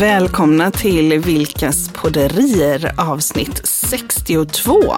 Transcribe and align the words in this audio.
Välkomna 0.00 0.70
till 0.70 1.18
Vilkas 1.18 1.88
podderier 1.88 2.92
avsnitt 2.96 3.60
62. 3.64 4.94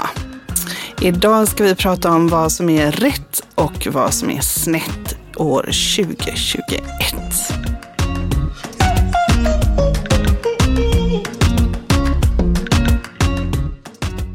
Idag 1.00 1.48
ska 1.48 1.64
vi 1.64 1.74
prata 1.74 2.10
om 2.10 2.28
vad 2.28 2.52
som 2.52 2.68
är 2.68 2.92
rätt 2.92 3.42
och 3.54 3.88
vad 3.92 4.14
som 4.14 4.30
är 4.30 4.40
snett 4.40 5.16
år 5.36 5.62
2021. 5.62 6.82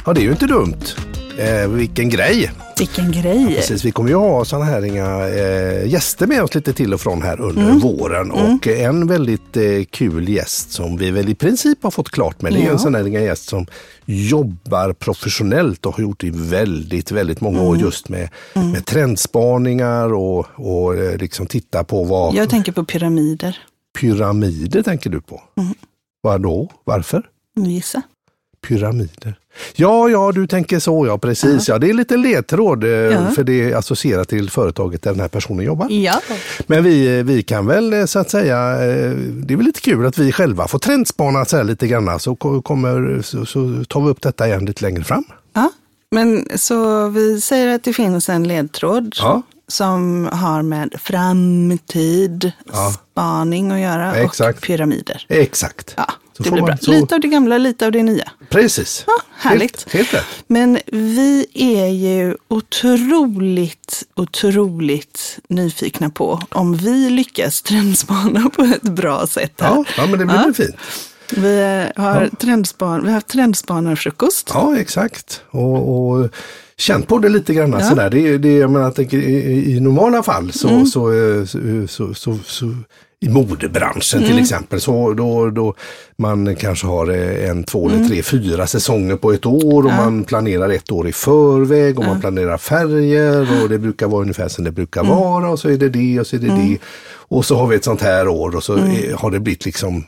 Ja, 0.05 0.13
det 0.13 0.21
är 0.21 0.23
ju 0.23 0.31
inte 0.31 0.47
dumt. 0.47 0.83
Eh, 1.38 1.69
vilken 1.69 2.09
grej! 2.09 2.51
Vilken 2.80 3.12
grej! 3.12 3.55
Precis, 3.55 3.86
vi 3.86 3.91
kommer 3.91 4.10
ju 4.10 4.16
ha 4.16 4.46
sådana 4.46 4.66
här 4.66 4.86
inga, 4.86 5.28
eh, 5.28 5.88
gäster 5.88 6.28
med 6.28 6.43
oss 6.43 6.55
lite 6.55 6.73
till 6.73 6.93
och 6.93 7.02
från 7.02 7.21
här 7.21 7.42
under 7.42 7.61
Mm. 7.64 7.80
våren. 7.80 8.32
Och 8.32 8.68
en 8.68 9.07
väldigt 9.07 9.57
eh, 9.57 9.84
kul 9.89 10.29
gäst 10.29 10.71
som 10.71 10.98
vi 10.98 11.11
väl 11.11 11.29
i 11.29 11.36
princip 11.36 11.84
har 11.84 11.92
fått 11.92 12.10
klart 12.10 12.42
med. 12.42 12.54
Det 12.54 12.60
är 12.60 12.65
Ja. 12.65 12.71
en 12.71 12.79
sån 12.79 12.96
här 12.96 13.07
inga 13.07 13.20
gäst 13.21 13.50
som 13.50 13.65
jobbar 14.06 14.93
professionellt 14.93 15.86
och 15.86 15.96
har 15.96 16.01
gjort 16.04 16.20
det 16.20 16.28
i 16.28 16.32
väldigt, 16.34 17.11
väldigt 17.11 17.42
många 17.42 17.57
Mm. 17.60 17.70
år 17.70 17.78
just 17.78 18.10
med, 18.10 18.29
med 18.54 18.86
trendspaningar 18.86 20.14
och, 20.14 20.48
och 20.56 20.96
eh, 20.96 21.18
liksom 21.18 21.48
titta 21.48 21.84
på 21.84 22.04
vad 22.04 22.36
Jag 22.36 22.50
tänker 22.50 22.71
på 22.71 22.86
pyramider. 22.86 23.57
pyramider 24.00 24.82
tänker 24.84 25.09
du 25.09 25.21
på. 25.21 25.42
Mm. 25.57 25.73
Vad 26.21 26.42
då? 26.42 26.70
Varför? 26.84 27.23
Gissa. 27.56 28.01
Pyramider. 28.61 29.36
Ja, 29.75 30.10
ja, 30.10 30.32
du 30.32 30.47
tänker 30.47 30.79
så, 30.79 31.06
ja 31.07 31.18
precis. 31.18 31.68
Ja. 31.68 31.78
det 31.79 31.89
är 31.89 31.93
lite 31.93 32.17
ledtråd 32.17 32.84
eh, 32.84 32.89
Ja. 32.89 33.28
för 33.36 33.44
det 33.44 33.72
är 33.72 33.75
associerat 33.75 34.30
till 34.30 34.50
företaget 34.50 35.02
där 35.02 35.11
den 35.11 35.20
här 35.20 35.28
personen 35.28 35.66
jobbar. 35.66 35.88
Ja. 35.89 36.22
Men 36.67 36.84
vi, 36.84 37.23
vi 37.23 37.44
kan 37.44 37.66
väl 37.66 37.94
eh, 37.94 38.06
så 38.06 38.20
att 38.20 38.30
säga, 38.30 38.72
eh, 38.73 39.12
det 39.34 39.53
är 39.53 39.56
väl 39.56 39.66
lite 39.66 39.81
kul 39.81 40.06
att 40.06 40.17
vi 40.17 40.31
själva 40.31 40.67
får 40.67 40.80
trendspana 40.80 41.45
så 41.45 41.58
här 41.58 41.64
lite 41.64 41.88
grann 41.88 42.20
så, 42.20 42.36
ko- 42.36 42.62
kommer, 42.62 43.22
så, 43.22 43.46
så 43.46 43.84
tar 43.90 44.02
vi 44.02 44.09
upp 44.09 44.22
detta 44.22 44.48
igen 44.48 44.66
lite 44.66 44.84
längre 44.84 45.03
fram. 45.03 45.24
ja. 45.53 45.72
Men 46.12 46.46
så 46.56 47.08
vi 47.09 47.42
säger 47.42 47.76
att 47.76 47.84
det 47.84 47.94
finns 47.94 48.30
en 48.30 48.48
ledtråd 48.48 49.16
Ja. 49.20 49.42
Som 49.68 50.30
har 50.32 50.62
med 50.62 50.94
framtid, 51.02 52.52
Ja. 52.72 52.94
spaning 53.12 53.72
att 53.72 53.80
göra 53.80 54.16
Exakt. 54.16 54.58
och 54.58 54.64
pyramider. 54.68 55.26
Exakt. 55.30 55.94
Ja, 55.98 56.06
Så 56.38 56.44
det 56.44 56.52
blir 56.52 56.62
man- 56.62 56.68
bra. 56.68 56.78
så- 56.78 56.92
Lite 56.92 57.16
av 57.16 57.22
det 57.22 57.28
gamla, 57.28 57.58
lite 57.58 57.86
av 57.86 57.92
det 57.92 58.04
nya. 58.04 58.32
Precis. 58.50 59.04
Ja, 59.08 59.14
härligt. 59.38 59.94
Helt, 59.94 60.12
helt. 60.12 60.26
Men 60.48 60.80
vi 60.92 61.46
är 61.54 61.88
ju 61.88 62.36
otroligt, 62.48 64.04
otroligt 64.16 65.40
nyfikna 65.50 66.09
på 66.09 66.42
om 66.52 66.76
vi 66.76 67.09
lyckas 67.09 67.62
trendspana 67.62 68.50
på 68.50 68.62
ett 68.64 68.81
bra 68.81 69.28
sätt 69.28 69.62
här. 69.62 69.70
Ja, 69.70 69.84
ja 69.98 70.06
men 70.08 70.20
det 70.20 70.26
blir 70.26 70.36
Ja. 70.48 70.54
fint. 70.54 70.76
Vi 71.36 71.86
har, 71.96 72.30
trendspan, 72.40 73.02
vi 73.02 73.08
har 73.08 73.14
haft 73.14 73.28
trendspanarfrukost. 73.28 74.52
Ja, 74.54 74.78
exakt. 74.78 75.42
Och, 75.50 76.09
och 76.09 76.30
känt 76.78 77.08
på 77.08 77.17
det 77.20 77.30
lite 77.30 77.53
grann. 77.53 77.72
Ja. 77.72 77.81
Sådär. 77.81 78.09
Det, 78.09 78.38
det, 78.38 78.53
jag 78.58 78.72
menar, 78.72 78.86
jag 78.86 78.95
tänker, 78.95 79.17
i, 79.17 79.75
I 79.75 79.80
normala 79.80 80.23
fall 80.23 80.52
så, 80.52 80.67
Mm. 80.70 80.86
så, 80.86 81.11
eh, 81.14 81.45
så, 81.45 81.59
så, 81.88 82.14
så, 82.14 82.38
så 82.45 82.73
i 83.19 83.30
modebranschen 83.30 84.19
Mm. 84.19 84.31
till 84.31 84.39
exempel, 84.42 84.81
så 84.81 85.14
då, 85.14 85.50
då 85.50 85.73
man 86.17 86.56
kanske 86.56 86.88
har 86.88 87.09
eh, 87.09 87.50
en, 87.50 87.64
två 87.64 87.89
eller 87.89 88.08
tre, 88.08 88.22
fyra 88.23 88.67
säsonger 88.67 89.16
på 89.16 89.31
ett 89.31 89.45
år 89.45 89.84
och 89.86 89.92
Mm. 89.92 89.95
Ja. 90.03 90.03
man 90.09 90.23
planerar 90.23 90.69
ett 90.69 90.92
år 90.92 91.08
i 91.08 91.11
förväg 91.11 92.00
och 92.00 92.06
man 92.06 92.19
planerar 92.22 92.58
färger 92.58 93.64
och 93.64 93.69
det 93.69 93.78
brukar 93.80 94.08
vara 94.08 94.22
ungefär 94.22 94.47
som 94.47 94.64
det 94.64 94.72
brukar 94.72 95.02
Mm. 95.02 95.16
vara 95.16 95.50
och 95.50 95.59
så 95.59 95.69
är 95.69 95.78
det 95.78 95.89
det 95.89 96.19
och 96.19 96.28
så 96.28 96.36
är 96.36 96.39
det 96.39 96.47
det. 96.47 96.78
Och 97.30 97.45
så 97.45 97.56
har 97.56 97.67
vi 97.67 97.75
ett 97.75 97.83
sånt 97.83 98.02
här 98.02 98.28
år 98.28 98.56
och 98.56 98.64
så 98.64 98.73
Mm. 98.78 98.92
är, 98.92 99.14
har 99.14 99.31
det 99.31 99.39
blivit 99.39 99.66
liksom 99.66 100.03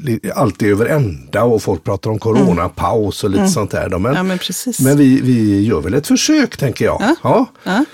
li- 0.00 0.20
alltid 0.34 0.68
över 0.70 0.86
ända 0.86 1.42
och 1.44 1.62
folk 1.62 1.84
pratar 1.84 2.10
om 2.10 2.18
coronapaus 2.18 3.24
och 3.24 3.30
lite 3.30 3.48
sånt 3.48 3.70
där. 3.70 3.88
då. 3.88 3.98
Men, 3.98 4.16
Mm. 4.16 4.16
Ja, 4.16 4.22
men 4.22 4.38
men 4.86 4.98
vi, 4.98 5.20
vi 5.20 5.62
gör 5.66 5.80
väl 5.80 5.94
ett 5.94 6.06
försök 6.06 6.56
tänker 6.56 6.84
jag. 6.84 6.98
Ja. 7.00 7.14
Ja. 7.22 7.46
Ja. 7.64 7.84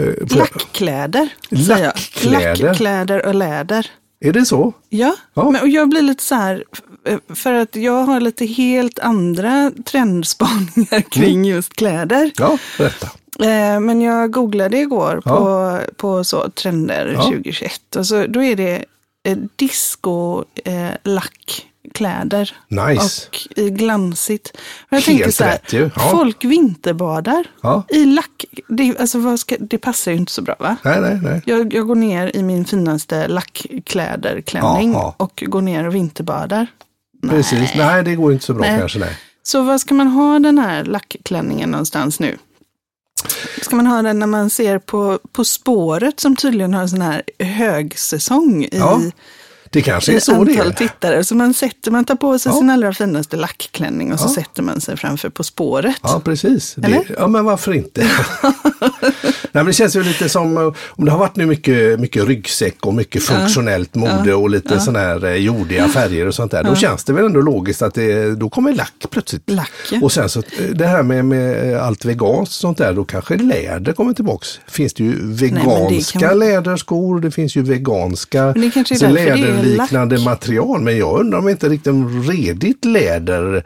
Eh, 0.00 0.28
för- 0.28 0.36
Lackkläder. 0.38 1.28
Lackkläder? 1.50 2.56
Lackkläder 2.66 3.26
och 3.26 3.34
läder. 3.34 3.86
Är 4.20 4.32
det 4.32 4.44
så? 4.44 4.72
Ja, 4.88 5.16
Ja. 5.34 5.50
Men, 5.50 5.60
och 5.62 5.68
jag 5.68 5.88
blir 5.88 6.02
lite 6.02 6.22
så 6.22 6.34
här, 6.34 6.64
f- 7.06 7.18
för 7.34 7.52
att 7.52 7.76
jag 7.76 8.04
har 8.04 8.20
lite 8.20 8.46
helt 8.46 8.98
andra 8.98 9.72
trendspaningar 9.90 11.00
kring 11.10 11.44
just 11.44 11.72
kläder. 11.76 12.30
Ja, 12.38 12.58
berätta. 12.78 13.10
Eh, 13.40 13.80
Men 13.80 14.00
jag 14.00 14.30
googlade 14.30 14.78
igår 14.78 15.22
Ja. 15.24 15.36
på, 15.36 15.80
på 15.96 16.24
så 16.24 16.48
trender 16.50 17.12
Ja. 17.14 17.22
2021 17.22 17.96
och 17.96 18.06
så, 18.06 18.26
då 18.26 18.42
är 18.42 18.56
det 18.56 18.84
eh, 19.28 19.38
disco 19.56 20.44
eh, 20.64 20.88
lackkläder. 21.04 22.56
Nice. 22.68 23.28
Och 23.28 23.58
i 23.58 23.70
glansigt. 23.70 24.50
Och 24.56 24.60
jag 24.88 24.96
Helt 24.96 25.06
tänker 25.06 25.30
så 25.30 25.44
här, 25.44 25.52
rätt 25.52 25.72
ju. 25.72 25.90
Ja. 25.96 26.02
folk 26.10 26.44
vinterbadar 26.44 27.44
Ja. 27.62 27.82
i 27.88 28.04
lack. 28.04 28.44
Det, 28.68 28.98
alltså, 28.98 29.36
ska, 29.36 29.56
det 29.60 29.78
passar 29.78 30.10
ju 30.12 30.16
inte 30.18 30.32
så 30.32 30.42
bra 30.42 30.56
va? 30.58 30.76
Nej, 30.84 31.00
nej, 31.00 31.18
nej. 31.22 31.42
Jag, 31.46 31.74
jag 31.74 31.86
går 31.86 31.94
ner 31.94 32.36
i 32.36 32.42
min 32.42 32.64
finaste 32.64 33.28
lackkläderklänning 33.28 34.92
Ja, 34.92 35.14
ja. 35.18 35.24
och 35.24 35.42
går 35.46 35.62
ner 35.62 35.86
och 35.86 35.94
vinterbadar. 35.94 36.66
Precis. 37.30 37.70
Nej, 37.76 38.02
det 38.04 38.14
går 38.14 38.32
inte 38.32 38.44
så 38.44 38.54
bra 38.54 38.64
Nej. 38.68 38.78
kanske. 38.78 38.98
Nej. 38.98 39.16
Så 39.42 39.62
var 39.62 39.78
ska 39.78 39.94
man 39.94 40.06
ha 40.08 40.38
den 40.38 40.58
här 40.58 40.84
lackklänningen 40.84 41.70
någonstans 41.70 42.20
nu? 42.20 42.36
Ska 43.62 43.76
man 43.76 43.86
ha 43.86 44.02
den 44.02 44.18
när 44.18 44.26
man 44.26 44.50
ser 44.50 44.78
på 44.78 45.18
På 45.32 45.44
spåret 45.44 46.20
som 46.20 46.36
tydligen 46.36 46.74
har 46.74 46.82
en 46.82 46.88
sån 46.88 47.00
här 47.00 47.22
högsäsong 47.38 48.64
i, 48.64 48.68
Ja, 48.72 49.00
det 49.76 49.82
kanske 49.82 50.12
är 50.16 50.20
så 50.20 50.32
det 50.44 50.52
antal 50.52 50.66
är. 50.68 50.72
tittare. 50.72 51.24
Så 51.24 51.34
man, 51.34 51.54
sätter, 51.54 51.90
man 51.90 52.04
tar 52.04 52.14
på 52.14 52.38
sig 52.38 52.52
Ja. 52.52 52.58
sin 52.58 52.70
allra 52.70 52.92
finaste 52.92 53.36
lackklänning 53.36 54.12
och 54.12 54.20
så 54.20 54.26
Ja. 54.28 54.42
sätter 54.42 54.62
man 54.62 54.80
sig 54.80 54.96
framför 54.96 55.28
På 55.28 55.44
spåret. 55.44 55.96
Ja, 56.02 56.20
precis. 56.24 56.74
Det, 56.76 57.02
ja, 57.18 57.26
men 57.26 57.44
varför 57.44 57.72
inte? 57.74 58.00
Nej, 59.52 59.64
men 59.64 59.66
det 59.66 59.72
känns 59.72 59.96
ju 59.96 60.02
lite 60.02 60.28
som 60.28 60.56
eh, 60.56 60.72
om 60.88 61.04
det 61.04 61.10
har 61.10 61.18
varit 61.18 61.36
nu 61.36 61.46
mycket, 61.46 62.00
mycket 62.00 62.24
ryggsäck 62.28 62.86
och 62.86 62.94
mycket 62.94 63.22
funktionellt 63.22 63.94
mode 63.94 64.34
och 64.34 64.50
lite 64.50 64.80
sån 64.80 64.96
här 64.96 65.24
eh, 65.24 65.34
jordiga 65.34 65.88
färger 65.88 66.26
och 66.26 66.34
sånt 66.34 66.52
där. 66.52 66.64
Då 66.64 66.74
känns 66.74 67.04
det 67.04 67.12
väl 67.12 67.24
ändå 67.24 67.40
logiskt 67.40 67.82
att 67.82 67.94
det, 67.94 68.34
då 68.34 68.48
kommer 68.48 68.72
lack 68.72 68.92
plötsligt. 69.10 69.50
Lack, 69.50 69.70
ja. 69.92 69.98
Och 70.02 70.12
sen 70.12 70.28
så 70.28 70.38
eh, 70.38 70.44
det 70.74 70.86
här 70.86 71.02
med, 71.02 71.24
med 71.24 71.76
allt 71.78 72.04
veganskt 72.04 72.52
och 72.52 72.60
sånt 72.60 72.78
där, 72.78 72.92
då 72.92 73.04
kanske 73.04 73.36
läder 73.36 73.92
kommer 73.92 74.12
tillbaks. 74.12 74.60
Finns 74.66 74.94
det 74.94 75.04
ju 75.04 75.10
men 75.10 75.36
det 75.36 75.46
veganska 75.46 76.18
kan- 76.18 76.38
läderskor, 76.38 77.20
det 77.20 77.30
finns 77.30 77.56
ju 77.56 77.62
veganska 77.62 78.42
Men 78.44 78.60
det 78.60 78.70
kanske 78.70 78.94
är 78.94 79.12
det 79.12 79.20
är 79.20 79.36
läderliknande 79.66 80.16
lack. 80.16 80.24
material. 80.24 80.80
Men 80.80 80.98
jag 80.98 81.20
undrar 81.20 81.38
om 81.38 81.48
inte 81.48 81.68
riktigt 81.68 81.94
redigt 82.28 82.84
läder 82.84 83.64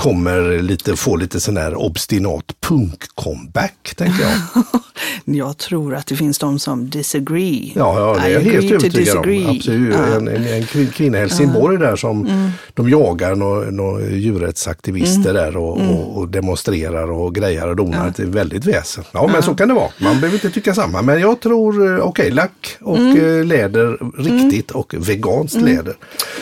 kommer 0.00 0.62
lite, 0.62 0.96
få 0.96 1.16
lite 1.16 1.40
sån 1.40 1.56
här 1.56 1.74
obstinat 1.74 2.44
punk-comeback, 2.66 3.94
tänker 3.96 4.22
jag. 4.22 4.32
Jag 5.24 5.58
tror 5.58 5.94
att 5.94 6.06
det 6.06 6.16
finns 6.16 6.38
de 6.38 6.58
som 6.58 6.90
disagree. 6.90 7.72
Ja, 7.74 7.98
ja 8.00 8.22
det 8.22 8.28
är 8.28 8.32
jag 8.34 8.40
helt 8.40 8.72
övertygad 8.72 9.16
om. 9.16 9.46
Absolut. 9.56 9.94
Ja. 9.94 10.06
En, 10.16 10.28
en, 10.28 10.46
en 10.46 10.62
kvin- 10.62 10.90
kvinna 10.92 11.18
i 11.18 11.20
Helsingborg 11.20 11.78
där 11.78 11.96
som 11.96 12.26
Mm. 12.26 12.50
de 12.74 12.88
jagar 12.88 13.34
några 13.34 13.70
nå 13.70 14.00
djurrättsaktivister 14.00 15.34
där 15.34 15.56
och, 15.56 15.80
och, 15.80 16.16
och 16.18 16.28
demonstrerar 16.28 17.10
och 17.10 17.34
grejar 17.34 17.68
och 17.68 17.76
donar. 17.76 18.12
Det 18.16 18.22
är 18.22 18.26
väldigt 18.26 18.64
väsen. 18.64 19.04
Ja, 19.12 19.30
men 19.32 19.42
så 19.42 19.54
kan 19.54 19.68
det 19.68 19.74
vara. 19.74 19.90
Man 19.98 20.20
behöver 20.20 20.34
inte 20.34 20.50
tycka 20.50 20.74
samma. 20.74 21.02
Men 21.02 21.20
jag 21.20 21.40
tror, 21.40 21.94
eh, 21.98 22.00
okej, 22.04 22.30
lack 22.30 22.76
och 22.80 22.98
Mm. 22.98 23.38
eh, 23.40 23.44
läder 23.46 23.98
riktigt 24.22 24.70
och 24.70 24.94
veganskt 24.98 25.60
läder. 25.62 25.94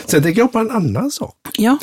Sen 0.05 0.23
tänker 0.23 0.41
jag 0.41 0.51
på 0.51 0.59
en 0.59 0.71
annan 0.71 1.11
sak. 1.11 1.35
Ja, 1.57 1.77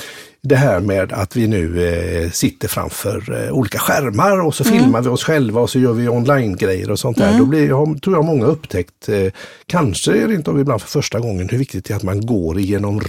det 0.49 0.57
här 0.57 0.81
med 0.81 1.12
att 1.12 1.37
vi 1.37 1.49
nu 1.49 1.89
eh, 1.89 2.31
sitter 2.31 2.69
framför 2.69 3.45
eh, 3.47 3.53
olika 3.53 3.79
skärmar 3.79 4.41
och 4.41 4.55
så 4.55 4.65
Mm. 4.65 4.79
filmar 4.79 5.03
vi 5.03 5.09
oss 5.09 5.25
själva 5.25 5.61
och 5.61 5.71
så 5.71 5.79
gör 5.79 5.93
vi 5.93 6.09
online-grejer 6.09 6.91
och 6.91 6.99
sånt 6.99 7.17
där. 7.19 7.39
Då 7.39 7.45
blir, 7.45 7.69
jag, 7.69 8.03
tror 8.03 8.17
jag 8.17 8.25
många 8.25 8.47
upptäckt, 8.47 9.09
eh, 9.09 9.33
kanske 9.67 10.12
rent 10.12 10.49
av 10.49 10.61
ibland 10.61 10.81
för 10.81 10.89
första 10.89 11.19
gången, 11.21 11.49
hur 11.49 11.59
viktigt 11.59 11.84
det 11.84 11.95
är 11.95 11.97
att 11.97 12.03
man 12.03 12.27
går 12.27 12.59
igenom 12.59 13.01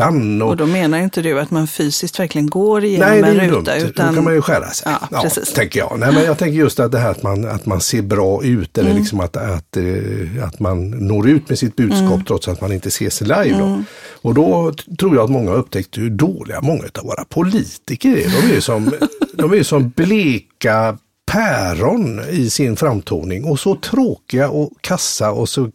rutan. 0.00 0.42
Och, 0.42 0.48
och 0.48 0.56
då 0.56 0.66
menar 0.66 0.98
inte 0.98 1.22
du 1.22 1.40
att 1.40 1.50
man 1.50 1.66
fysiskt 1.66 2.18
verkligen 2.20 2.46
går 2.50 2.84
igenom 2.84 3.08
Nej, 3.08 3.22
det 3.22 3.28
en 3.28 3.50
ruta. 3.50 3.74
dumt. 3.74 3.86
Utan... 3.88 4.08
Då 4.08 4.14
kan 4.14 4.24
man 4.24 4.34
ju 4.34 4.42
skära 4.42 4.70
sig. 4.70 4.92
Ja, 5.10 5.22
precis. 5.22 5.52
tänker 5.52 5.78
jag. 5.80 5.96
Nej, 5.98 6.12
men 6.12 6.24
jag 6.24 6.38
tänker 6.38 6.58
just 6.58 6.80
att 6.80 6.92
det 6.92 6.98
här 6.98 7.10
att 7.10 7.22
man, 7.22 7.44
att 7.48 7.66
man 7.66 7.80
ser 7.80 8.02
bra 8.02 8.44
ut 8.44 8.78
eller 8.78 8.90
Mm. 8.90 9.00
liksom 9.00 9.20
att, 9.20 9.36
att, 9.36 9.76
eh, 9.76 10.44
att 10.44 10.60
man 10.60 10.90
når 10.90 11.28
ut 11.28 11.48
med 11.48 11.58
sitt 11.58 11.76
budskap 11.76 12.12
Mm. 12.12 12.24
trots 12.24 12.48
att 12.48 12.60
man 12.60 12.72
inte 12.72 12.88
ses 12.88 13.20
live. 13.20 13.56
Då. 13.58 13.82
Och 14.22 14.34
då 14.34 14.72
tror 14.98 15.14
jag 15.14 15.24
att 15.24 15.30
många 15.30 15.50
har 15.50 15.58
upptäckt 15.58 15.98
hur 15.98 16.10
dåliga 16.10 16.60
många 16.60 16.82
av 16.98 17.04
våra 17.04 17.24
politiker 17.24 18.08
är. 18.08 18.28
De 18.42 18.50
är 18.50 18.54
ju 18.54 18.60
som, 18.60 18.90
de 19.34 19.52
är 19.52 19.62
som 19.62 19.88
bleka 19.96 20.98
päron 21.32 22.20
i 22.30 22.50
sin 22.50 22.76
framtoning 22.76 23.44
och 23.44 23.60
så 23.60 23.74
tråkiga 23.76 24.48
och 24.48 24.70
kassa 24.80 25.30
och 25.30 25.48
så 25.48 25.70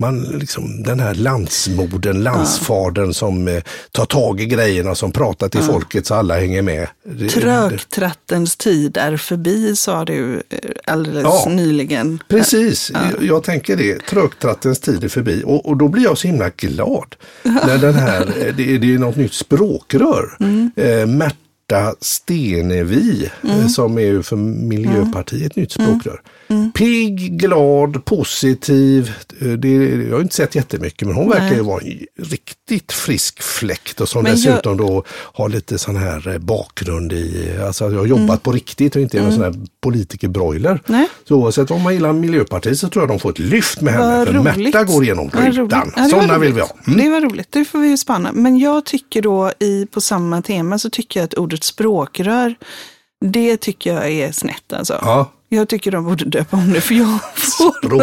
man 0.00 0.20
liksom, 0.22 0.82
den 0.82 1.00
här 1.00 1.14
landsmodern, 1.14 2.22
landsfadern 2.22 3.14
som 3.14 3.48
eh, 3.48 3.62
tar 3.92 4.04
tag 4.06 4.40
i 4.40 4.46
grejerna, 4.46 4.94
som 4.94 5.12
pratar 5.12 5.48
till 5.48 5.60
folket 5.60 6.06
så 6.06 6.14
alla 6.14 6.40
hänger 6.40 6.62
med. 6.62 6.88
Trögtrattens 7.30 8.56
tid 8.56 8.96
är 8.96 9.16
förbi, 9.16 9.76
sa 9.76 10.04
du 10.04 10.34
eh, 10.48 10.58
alldeles 10.86 11.22
Ja. 11.24 11.48
nyligen. 11.50 12.22
Precis, 12.28 12.90
jag, 12.94 13.24
jag 13.24 13.42
tänker 13.44 13.76
det. 13.76 14.06
Trögtrattens 14.06 14.80
tid 14.80 15.04
är 15.04 15.08
förbi 15.08 15.42
och, 15.46 15.66
och 15.66 15.76
då 15.76 15.88
blir 15.88 16.02
jag 16.04 16.18
så 16.18 16.26
himla 16.28 16.50
glad. 16.56 17.14
när 17.42 17.78
den 17.78 17.94
här, 17.94 18.20
eh, 18.20 18.54
det, 18.56 18.74
är- 18.74 18.78
det 18.78 18.94
är 18.94 18.98
något 18.98 19.16
nytt 19.16 19.32
språkrör. 19.34 20.36
Mm. 20.40 20.70
Eh, 20.76 21.06
Märta 21.72 21.94
Stenevi 22.00 23.30
Mm. 23.44 23.68
som 23.68 23.98
är 23.98 24.02
ju 24.02 24.22
för 24.22 24.36
Miljöpartiet 24.36 25.56
nytt 25.56 25.72
språkrör. 25.72 26.20
Pigg, 26.74 27.38
glad, 27.40 28.04
positiv. 28.04 29.12
Det, 29.58 29.68
jag 30.08 30.14
har 30.16 30.20
inte 30.20 30.34
sett 30.34 30.54
jättemycket 30.54 31.08
men 31.08 31.16
hon 31.16 31.30
verkar 31.30 31.54
ju 31.56 31.60
vara 31.62 31.80
en 31.82 31.98
riktigt 32.24 32.92
frisk 32.92 33.42
fläkt 33.42 34.00
och 34.00 34.08
som 34.08 34.22
Men 34.22 34.32
jag- 34.32 34.38
dessutom 34.54 34.76
då 34.76 35.04
har 35.10 35.48
lite 35.48 35.78
sån 35.78 35.96
här 35.96 36.28
eh, 36.28 36.38
bakgrund 36.38 37.12
i, 37.12 37.50
alltså 37.66 37.84
jag 37.92 37.98
har 37.98 38.06
jobbat 38.06 38.42
på 38.42 38.52
riktigt 38.52 38.96
och 38.96 39.02
inte 39.02 39.18
är 39.18 39.22
någon 39.22 39.32
sån 39.32 39.42
här 39.42 39.54
politikerbroiler. 39.80 40.70
Mm. 40.70 40.80
Nej. 40.86 41.08
Så 41.28 41.34
oavsett 41.34 41.70
om 41.70 41.82
man 41.82 41.94
gillar 41.94 42.12
Miljöpartiet 42.12 42.78
så 42.78 42.88
tror 42.88 43.02
jag 43.02 43.08
de 43.08 43.18
får 43.20 43.30
ett 43.30 43.38
lyft 43.38 43.80
med 43.80 43.92
henne. 43.94 44.18
Vad 44.18 44.26
För 44.26 44.34
roligt. 44.34 44.56
Märta 44.74 44.84
går 44.84 45.04
igenom 45.04 45.30
rutan. 45.30 45.92
Ja, 45.96 46.08
Sådana 46.08 46.38
vill 46.38 46.52
vi 46.52 46.60
ha. 46.60 46.76
Mm. 46.86 46.98
Det 47.00 47.08
var 47.10 47.20
roligt, 47.20 47.48
det 47.50 47.64
får 47.64 47.78
vi 47.78 47.88
ju 47.88 47.96
spana. 47.96 48.32
Men 48.32 48.58
jag 48.58 48.84
tycker 48.84 49.22
då 49.22 49.52
i, 49.58 49.86
på 49.86 50.00
samma 50.00 50.42
tema 50.42 50.78
så 50.78 50.90
tycker 50.90 51.20
jag 51.20 51.24
att 51.24 51.34
ordet 51.34 51.57
språkrör, 51.64 52.54
det 53.24 53.56
tycker 53.56 53.94
jag 53.94 54.10
är 54.10 54.32
snett 54.32 54.72
alltså. 54.72 54.98
Ja. 55.02 55.32
Jag 55.50 55.68
tycker 55.68 55.90
de 55.92 56.04
borde 56.04 56.24
döpa 56.24 56.56
om 56.56 56.72
det 56.72 56.80
för 56.80 56.94
jag 56.94 57.18
får 57.36 58.02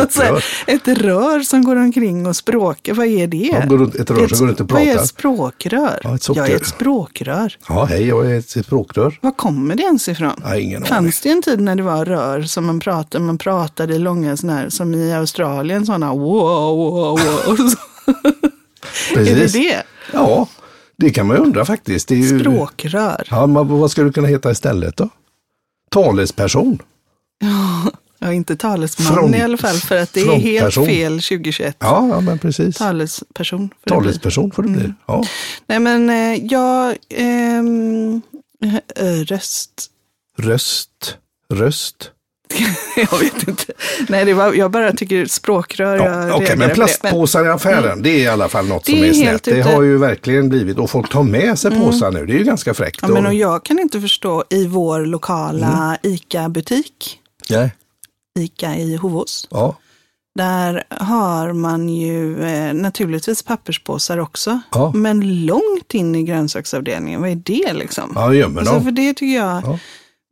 ett 0.67 0.87
rör 0.87 1.39
som 1.39 1.63
går 1.63 1.75
omkring 1.75 2.25
och 2.27 2.35
språkar. 2.35 2.93
Vad 2.93 3.05
är 3.07 3.27
det? 3.27 3.37
Ja, 3.37 3.65
går 3.65 4.01
ett 4.01 4.11
rör 4.11 4.27
som 4.27 4.39
går 4.39 4.47
runt 4.47 4.59
och 4.59 4.71
Vad 4.71 4.81
är 4.81 4.85
pratar. 4.85 5.01
ett 5.01 5.07
språkrör? 5.09 5.99
Ja, 6.03 6.15
ett 6.15 6.27
jag 6.27 6.49
är 6.49 6.55
ett 6.55 6.65
språkrör. 6.67 7.57
Ja, 7.69 7.85
hej, 7.85 8.07
jag 8.07 8.31
är 8.31 8.39
ett 8.39 8.49
språkrör. 8.49 9.19
Var 9.21 9.31
kommer 9.31 9.75
det 9.75 9.83
ens 9.83 10.09
ifrån? 10.09 10.41
Ja, 10.43 10.55
ingen. 10.57 10.83
Fanns 10.85 11.21
det 11.21 11.29
en 11.29 11.41
tid 11.41 11.59
när 11.61 11.75
det 11.75 11.83
var 11.83 12.05
rör 12.05 12.41
som 12.43 12.65
man 12.65 12.79
pratade, 12.79 13.23
man 13.23 13.37
pratade 13.37 13.95
i 13.95 13.99
långa 13.99 14.37
sådana 14.37 14.59
här, 14.59 14.69
som 14.69 14.93
i 14.93 15.13
Australien, 15.13 15.85
sådana 15.85 16.13
wow, 16.13 16.77
wow, 16.77 17.19
wow. 17.47 17.55
Så- 17.57 19.19
är 19.19 19.35
det 19.35 19.53
det? 19.53 19.83
Ja, 20.13 20.47
det 20.97 21.09
kan 21.09 21.27
man 21.27 21.37
undra 21.37 21.65
faktiskt. 21.65 22.11
Ju... 22.11 22.39
Språkrör. 22.39 23.27
Ja, 23.29 23.47
men 23.47 23.67
vad 23.67 23.91
skulle 23.91 24.09
det 24.09 24.13
kunna 24.13 24.27
heta 24.27 24.51
istället 24.51 24.97
då? 24.97 25.09
Talesperson. 25.91 26.79
Ja, 28.19 28.33
inte 28.33 28.55
talesman 28.55 29.13
Front- 29.13 29.35
i 29.35 29.41
alla 29.41 29.57
fall, 29.57 29.75
för 29.75 29.97
att 29.97 30.13
det 30.13 30.21
är 30.21 30.39
helt 30.39 30.73
fel 30.73 31.11
2021. 31.21 31.77
Ja, 31.79 32.07
ja 32.09 32.21
men 32.21 32.39
precis. 32.39 32.77
Talesperson. 32.77 33.67
bli. 33.67 33.75
Talesperson 33.87 34.51
får 34.51 34.63
det 34.63 34.69
bli. 34.69 34.93
Ja. 35.05 35.23
Nej, 35.67 35.79
men 35.79 36.09
jag... 36.47 36.95
ehm, 37.09 38.21
eh, 38.95 39.03
röst. 39.03 39.71
Röst. 40.37 41.17
Röst. 41.53 42.11
jag 43.11 43.19
vet 43.19 43.47
inte. 43.47 43.73
Nej, 44.09 44.25
det 44.25 44.33
var, 44.33 44.53
jag 44.53 44.71
bara 44.71 44.91
tycker 44.93 45.25
språkrör. 45.25 45.95
Ja, 45.95 46.01
Okej, 46.35 46.39
reagerar 46.39 46.39
men 46.39 46.47
på 46.47 46.55
det. 46.57 46.67
Men- 46.67 46.75
plastpåsar 46.75 47.45
i 47.45 47.49
affären, 47.49 48.01
det 48.01 48.09
är 48.09 48.19
i 48.19 48.27
alla 48.27 48.49
fall 48.49 48.67
något 48.67 48.85
Det 48.85 48.91
som 48.91 49.03
är 49.03 49.07
är 49.07 49.13
snett. 49.13 49.43
Det 49.43 49.51
ute. 49.51 49.61
Mm. 49.61 49.73
har 49.75 49.81
ju 49.83 49.97
verkligen 49.97 50.49
blivit, 50.49 50.77
och 50.77 50.89
folk 50.89 51.11
tar 51.11 51.23
med 51.23 51.59
sig 51.59 51.71
påsar 51.71 52.11
nu, 52.11 52.25
det 52.25 52.33
är 52.33 52.37
ju 52.37 52.43
ganska 52.43 52.73
fräckt. 52.73 52.99
Ja, 53.01 53.07
men 53.07 53.17
Och- 53.25 53.29
och 53.29 53.33
jag 53.35 53.63
kan 53.65 53.79
inte 53.79 54.01
förstå 54.01 54.43
i 54.49 54.67
vår 54.67 55.05
lokala 55.05 55.97
ICA-butik, 56.03 57.19
Nej. 57.49 57.71
ICA 58.39 58.75
i 58.75 58.95
Hovås, 58.95 59.47
Ja. 59.51 59.77
där 60.37 60.83
har 60.89 61.53
man 61.53 61.89
ju 61.89 62.43
eh, 62.43 62.73
naturligtvis 62.73 63.43
papperspåsar 63.43 64.17
också, 64.17 64.59
Ja. 64.71 64.91
men 64.95 65.45
långt 65.45 65.93
in 65.93 66.15
i 66.15 66.23
grönsaksavdelningen. 66.23 67.21
Vad 67.21 67.29
är 67.29 67.35
det 67.35 67.73
liksom? 67.73 68.11
Ja, 68.15 68.33
gömmer 68.33 68.59
Alltså, 68.59 68.73
dem. 68.75 68.83
för 68.83 68.91
det 68.91 69.13
tycker 69.13 69.35
jag, 69.35 69.61
Ja. 69.65 69.79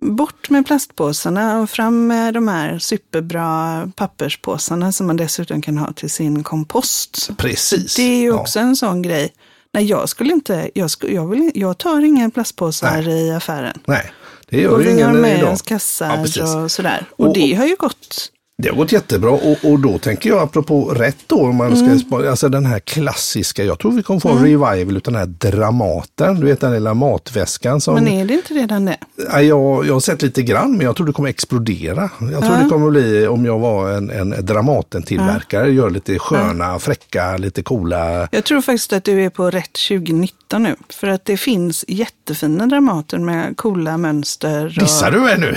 Bort 0.04 0.50
med 0.50 0.66
plastpåsarna 0.66 1.60
och 1.60 1.70
fram 1.70 2.08
med 2.08 2.34
de 2.34 2.48
här 2.48 2.80
superbra 2.80 3.92
papperspåsarna 3.96 4.92
som 4.92 5.08
man 5.08 5.18
dessutom 5.18 5.62
kan 5.62 5.78
ha 5.78 5.94
till 5.94 6.10
sin 6.10 6.44
kompost. 6.44 7.30
Precis. 7.38 7.96
Det 7.96 8.02
är 8.04 8.16
ju 8.22 8.28
Ja. 8.28 8.34
också 8.40 8.60
en 8.60 8.76
sån 8.76 9.02
grej. 9.02 9.34
Nej, 9.74 9.86
jag 9.86 10.10
skulle 10.10 10.34
inte, 10.34 10.70
jag, 10.74 10.92
skulle, 10.92 11.14
jag, 11.14 11.28
vill, 11.28 11.52
jag 11.56 11.78
tar 11.78 12.02
inga 12.02 12.30
plastpåsar 12.30 13.10
i 13.10 13.32
affären. 13.32 13.80
Nej, 13.86 14.12
det 14.50 14.62
gör 14.62 14.72
Och 14.72 14.84
ju 14.84 14.86
vi 14.94 15.02
har 15.02 15.10
ingen 15.10 15.22
med 15.22 15.38
idag. 15.38 15.54
oss 15.54 15.62
kassar 15.62 16.26
Ja, 16.36 16.62
och 16.64 16.72
sådär. 16.72 17.06
Och, 17.12 17.28
Och- 17.28 17.34
det 17.34 17.54
har 17.54 17.66
ju 17.66 17.76
gått. 17.76 18.30
Det 18.64 18.70
har 18.70 18.76
gått 18.76 18.92
jättebra 18.92 19.32
och, 19.32 19.58
och 19.72 19.80
då 19.80 19.98
tänker 19.98 20.30
jag 20.30 20.40
apropå 20.40 20.86
rätt 20.86 21.18
då, 21.28 21.42
om 21.42 21.56
man 21.56 21.76
ska, 21.78 21.86
Mm. 22.16 22.30
alltså 22.30 22.50
den 22.50 22.66
här 22.66 22.80
klassiska, 22.80 23.64
jag 23.64 23.80
tror 23.80 23.92
vi 23.92 24.04
kommer 24.04 24.20
få 24.20 24.30
en 24.30 24.44
revival 24.44 24.98
utav 24.98 25.14
den 25.14 25.20
här 25.20 25.26
Dramaten, 25.26 26.40
du 26.40 26.46
vet 26.46 26.60
den 26.62 26.74
lilla 26.74 26.94
matväskan 26.94 27.82
som, 27.82 27.94
Men 27.94 28.08
är 28.08 28.26
det 28.26 28.34
inte 28.34 28.54
redan 28.54 28.86
det? 28.86 28.98
Ja, 29.32 29.42
jag, 29.42 29.88
jag 29.88 29.94
har 29.94 30.00
sett 30.00 30.22
lite 30.22 30.42
grann 30.44 30.72
men 30.78 30.86
jag 30.86 30.96
tror 30.96 31.08
det 31.08 31.14
kommer 31.14 31.30
explodera. 31.30 32.10
Jag 32.32 32.42
tror 32.42 32.64
det 32.64 32.70
kommer 32.70 32.90
bli, 32.90 33.28
om 33.28 33.46
jag 33.46 33.60
var 33.60 33.92
en, 33.92 34.10
en 34.10 34.36
Dramaten-tillverkare, 34.46 35.68
gör 35.70 35.90
lite 35.90 36.20
sköna, 36.20 36.80
fräcka, 36.80 37.38
lite 37.38 37.62
coola. 37.64 38.28
Jag 38.32 38.44
tror 38.44 38.62
faktiskt 38.62 38.94
att 38.94 39.04
du 39.04 39.26
är 39.26 39.30
på 39.30 39.50
rätt 39.50 39.74
2019 39.90 40.64
nu. 40.64 40.76
För 40.90 41.08
att 41.08 41.26
det 41.26 41.38
finns 41.38 41.86
jättefina 41.88 42.68
Dramater 42.68 43.18
med 43.18 43.58
coola 43.58 43.98
mönster. 43.98 44.66
och- 44.66 44.84
Dissar 44.84 45.12
du 45.12 45.20
mig 45.20 45.40
nu? 45.40 45.56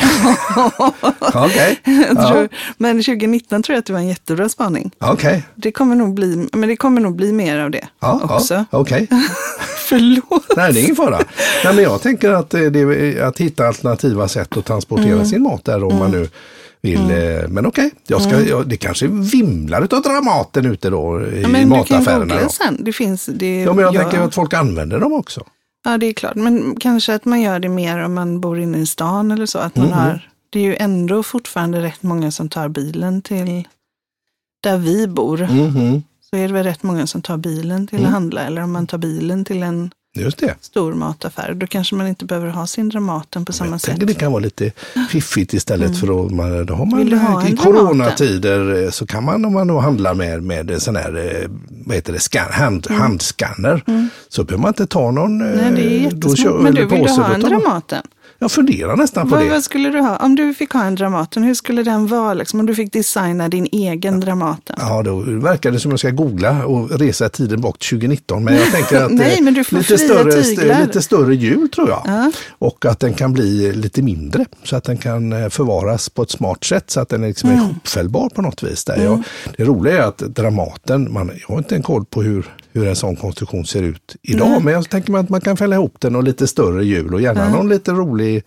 Okej. 1.35 1.81
Jag 1.85 2.07
Ja, 2.17 2.29
tror, 2.29 2.49
men 2.97 3.05
2019 3.05 3.63
tror 3.63 3.75
jag 3.75 3.79
att 3.79 3.87
det 3.87 3.93
var 3.93 4.01
en 4.01 4.09
jättebra 4.09 4.49
spaning. 4.49 4.91
Okej. 4.99 5.45
Det 5.55 5.73
kommer 5.73 5.97
nog 5.97 6.15
bli, 6.15 6.49
men 6.53 6.69
det 6.69 6.77
kommer 6.77 7.01
nog 7.01 7.17
bli 7.17 7.33
mer 7.33 7.59
av 7.59 7.71
det 7.71 7.89
Ja, 8.01 8.21
också. 8.25 8.55
ja, 8.55 8.65
okej. 8.71 9.09
Förlåt. 9.89 10.45
Nej, 10.57 10.73
det 10.73 10.81
är 10.81 10.83
ingen 10.85 10.97
fara. 10.97 11.21
Nej, 11.65 11.75
men 11.75 11.85
jag 11.85 12.03
tänker 12.03 12.31
att 12.31 12.55
eh, 12.55 12.61
det 12.61 13.21
att 13.23 13.39
hitta 13.39 13.67
alternativa 13.69 14.29
sätt 14.29 14.57
att 14.57 14.65
transportera 14.65 15.13
Mm. 15.13 15.27
sin 15.27 15.43
mat 15.43 15.65
där 15.65 15.85
om 15.85 15.99
man 15.99 16.11
nu 16.11 16.29
vill. 16.83 17.11
eh, 17.11 17.49
Men 17.49 17.67
okej, 17.67 17.91
jag 18.07 18.23
ska, 18.23 18.35
Mm. 18.35 18.49
jag, 18.49 18.69
det 18.69 18.77
kanske 18.77 19.07
vimlar 19.07 19.83
utav 19.85 20.03
Dramaten 20.03 20.67
ute 20.67 20.91
då 20.91 21.21
i 21.23 21.43
Ja, 21.43 21.49
men 21.49 21.53
du 21.53 21.59
kan 21.61 21.69
mataffärerna. 21.69 22.35
googla 22.35 22.49
sen. 22.49 22.77
Det 22.81 22.93
finns, 22.93 23.27
det, 23.27 23.61
Ja, 23.63 23.73
men 23.73 23.85
jag 23.85 23.95
ja, 23.95 24.01
tänker 24.03 24.21
att 24.21 24.35
folk 24.35 24.55
använder 24.55 24.99
dem 25.01 25.13
också. 25.13 25.45
ja, 25.85 25.99
det 25.99 26.07
är 26.07 26.13
klart. 26.13 26.35
Men 26.35 26.77
kanske 26.81 27.15
att 27.15 27.25
man 27.25 27.41
gör 27.41 27.59
det 27.59 27.69
mer 27.69 28.05
om 28.05 28.15
man 28.15 28.41
bor 28.41 28.59
inne 28.61 28.79
i 28.79 28.87
stan 28.87 29.31
eller 29.31 29.47
så. 29.47 29.59
Att 29.59 29.77
man 29.77 29.87
Mhm. 29.87 29.95
har, 29.99 30.29
det 30.57 30.61
är 30.61 30.65
ju 30.65 30.77
ändå 30.77 31.23
fortfarande 31.23 31.83
rätt 31.83 32.03
många 32.03 32.31
som 32.31 32.49
tar 32.49 32.69
bilen 32.69 33.23
till 33.23 33.69
där 34.63 34.79
vi 34.79 35.07
bor. 35.09 35.39
Mhm, 35.51 36.03
Så 36.31 36.37
är 36.37 36.49
det 36.49 36.55
väl 36.55 36.65
rätt 36.65 36.83
många 36.83 37.07
som 37.07 37.23
tar 37.23 37.37
bilen 37.37 37.87
till 37.87 37.99
Mm. 37.99 38.07
att 38.09 38.13
handla. 38.13 38.41
Eller 38.41 38.63
om 38.63 38.73
man 38.73 38.87
tar 38.87 38.99
bilen 38.99 39.45
till 39.45 39.63
en 39.63 39.91
det. 40.39 40.55
stor 40.61 40.95
mataffär. 40.95 41.55
Då 41.55 41.67
kanske 41.67 41.95
man 41.95 42.07
inte 42.07 42.25
behöver 42.25 42.49
ha 42.49 42.67
sin 42.67 42.89
Dramaten 42.89 43.45
på 43.45 43.53
samma 43.53 43.71
Jag 43.71 43.81
sätt. 43.81 44.07
det 44.07 44.15
kan 44.15 44.33
vara 44.33 44.43
lite 44.43 44.73
fiffigt 45.11 45.55
istället 45.55 46.01
för 46.01 46.27
att 46.27 46.33
man, 46.33 46.67
då 46.67 46.75
har 46.75 46.87
man 46.87 47.07
du 47.07 47.17
ha 47.17 47.49
i 47.49 47.57
coronatider 47.57 48.85
eh, 48.85 48.91
så 48.91 49.07
kan 49.07 49.25
man 49.25 49.45
om 49.45 49.53
man 49.53 49.67
då 49.67 49.79
handlar 49.79 50.15
med, 50.15 50.43
med 50.43 50.83
sån 50.83 50.97
här, 50.97 51.43
eh, 51.43 51.51
vad 51.87 51.95
heter 51.97 52.13
det, 52.13 52.21
scan, 52.21 52.53
hand, 52.53 52.87
handscanner 52.91 53.83
så 54.29 54.45
behöver 54.45 54.63
man 54.63 54.69
inte 54.69 54.87
ta 54.87 55.11
någon 55.11 55.41
Mm. 55.41 55.57
Nej, 55.57 55.73
det 55.83 55.97
är 55.99 56.05
eh, 56.07 56.11
då 56.11 56.29
kör- 56.37 56.45
jättesmart. 56.45 56.63
Men 56.63 56.75
du, 56.75 56.87
vill 56.87 57.03
du 57.03 57.11
ha 57.11 57.35
en 57.35 57.41
Dramaten? 57.41 58.03
Jag 58.39 58.53
funderar 58.53 58.97
nästan 58.97 59.29
på 59.29 59.35
Vad, 59.37 59.45
det. 59.45 59.51
vad 59.51 59.65
skulle 59.65 59.91
du 59.91 60.01
ha? 60.01 60.17
Om 60.17 60.35
du 60.35 60.55
fick 60.55 60.71
ha 60.73 60.85
en 60.85 60.95
Dramaten, 60.95 61.43
hur 61.43 61.55
skulle 61.55 61.83
den 61.83 62.07
vara? 62.07 62.35
Liksom, 62.35 62.61
om 62.61 62.67
du 62.67 62.75
fick 62.75 62.93
designa 62.93 63.49
din 63.49 63.67
egen 63.73 64.21
Dramaten? 64.21 64.77
Ja, 64.81 65.03
då 65.03 65.17
verkar 65.21 65.71
det 65.71 65.81
som 65.81 65.91
jag 65.91 66.01
ska 66.01 66.11
googla 66.11 66.67
och 66.67 66.91
resa 66.99 67.29
tiden 67.29 67.61
bak 67.61 67.79
till 67.79 67.89
2019. 67.89 68.45
Men 68.45 68.55
jag 68.55 68.73
tänker 68.73 69.03
att 69.05 69.13
Nej, 69.13 69.37
eh, 69.39 69.45
men 69.45 69.55
du 69.55 69.65
får 69.65 69.77
lite, 69.77 69.99
större, 69.99 70.43
tyglar. 70.43 70.81
lite 70.87 71.03
större 71.03 71.35
hjul 71.37 71.69
tror 71.69 71.89
jag. 71.89 72.03
Ja. 72.07 72.33
Och 72.59 72.85
att 72.85 73.01
den 73.01 73.15
kan 73.15 73.33
bli 73.33 73.73
lite 73.73 74.03
mindre 74.03 74.45
så 74.65 74.77
att 74.77 74.85
den 74.85 74.97
kan 74.99 75.33
eh, 75.33 75.49
förvaras 75.49 76.09
på 76.09 76.23
ett 76.23 76.31
smart 76.31 76.65
sätt 76.65 76.91
så 76.91 77.01
att 77.01 77.09
den 77.09 77.23
liksom 77.23 77.51
är 77.51 77.55
Mm. 77.55 77.65
ihopfällbar 77.67 78.29
på 78.29 78.43
något 78.43 78.63
vis. 78.63 78.85
Där. 78.85 79.05
Jag, 79.05 79.23
det 79.57 79.65
roliga 79.65 79.99
är 80.05 80.09
att 80.09 80.19
Dramaten, 80.19 81.13
man, 81.13 81.31
jag 81.41 81.49
har 81.55 81.59
inte 81.59 81.77
en 81.77 81.83
koll 81.83 82.05
på 82.05 82.23
hur, 82.23 82.47
hur 82.77 82.87
en 82.87 82.97
sån 82.97 83.17
konstruktion 83.17 83.67
ser 83.67 83.83
ut 83.83 84.17
idag. 84.23 84.65
Men 84.65 84.75
jag 84.75 84.91
tänker 84.91 85.13
mig 85.13 85.21
att 85.21 85.29
man 85.29 85.41
kan 85.41 85.57
fälla 85.57 85.77
ihop 85.77 85.97
den 86.01 86.17
och 86.17 86.23
lite 86.25 86.47
större 86.47 86.85
hjul 86.85 87.15
och 87.15 87.21
gärna 87.21 87.49
någon 87.51 87.69
lite 87.69 87.91
rolig 87.93 88.45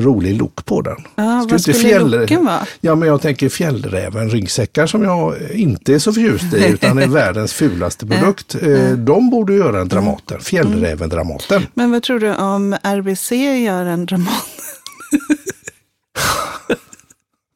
rolig 0.00 0.34
look 0.38 0.64
på 0.64 0.80
den. 0.80 0.96
Ja, 1.14 1.46
vad 1.50 1.60
skulle 1.60 1.98
looken 1.98 2.44
vara? 2.44 2.66
Ja, 2.80 2.94
men 2.94 3.08
jag 3.08 3.22
tänker 3.22 3.48
fjällräven 3.48 4.30
ryggsäckar 4.30 4.86
som 4.86 5.02
jag 5.02 5.34
inte 5.52 5.94
är 5.94 5.98
så 5.98 6.12
förtjust 6.12 6.54
i 6.54 6.66
utan 6.68 6.98
är 6.98 7.06
världens 7.22 7.52
fulaste 7.52 8.06
produkt. 8.06 8.54
Eh, 8.62 8.90
De 8.92 9.30
borde 9.30 9.54
göra 9.54 9.80
en 9.80 9.88
Dramaten, 9.88 10.40
fjällräven 10.40 11.08
Dramaten. 11.08 11.66
Men 11.74 11.90
vad 11.90 12.02
tror 12.02 12.18
du 12.18 12.34
om 12.34 12.72
RBC 12.82 13.32
gör 13.64 13.84
en 13.86 14.06
Dramaten? 14.06 14.40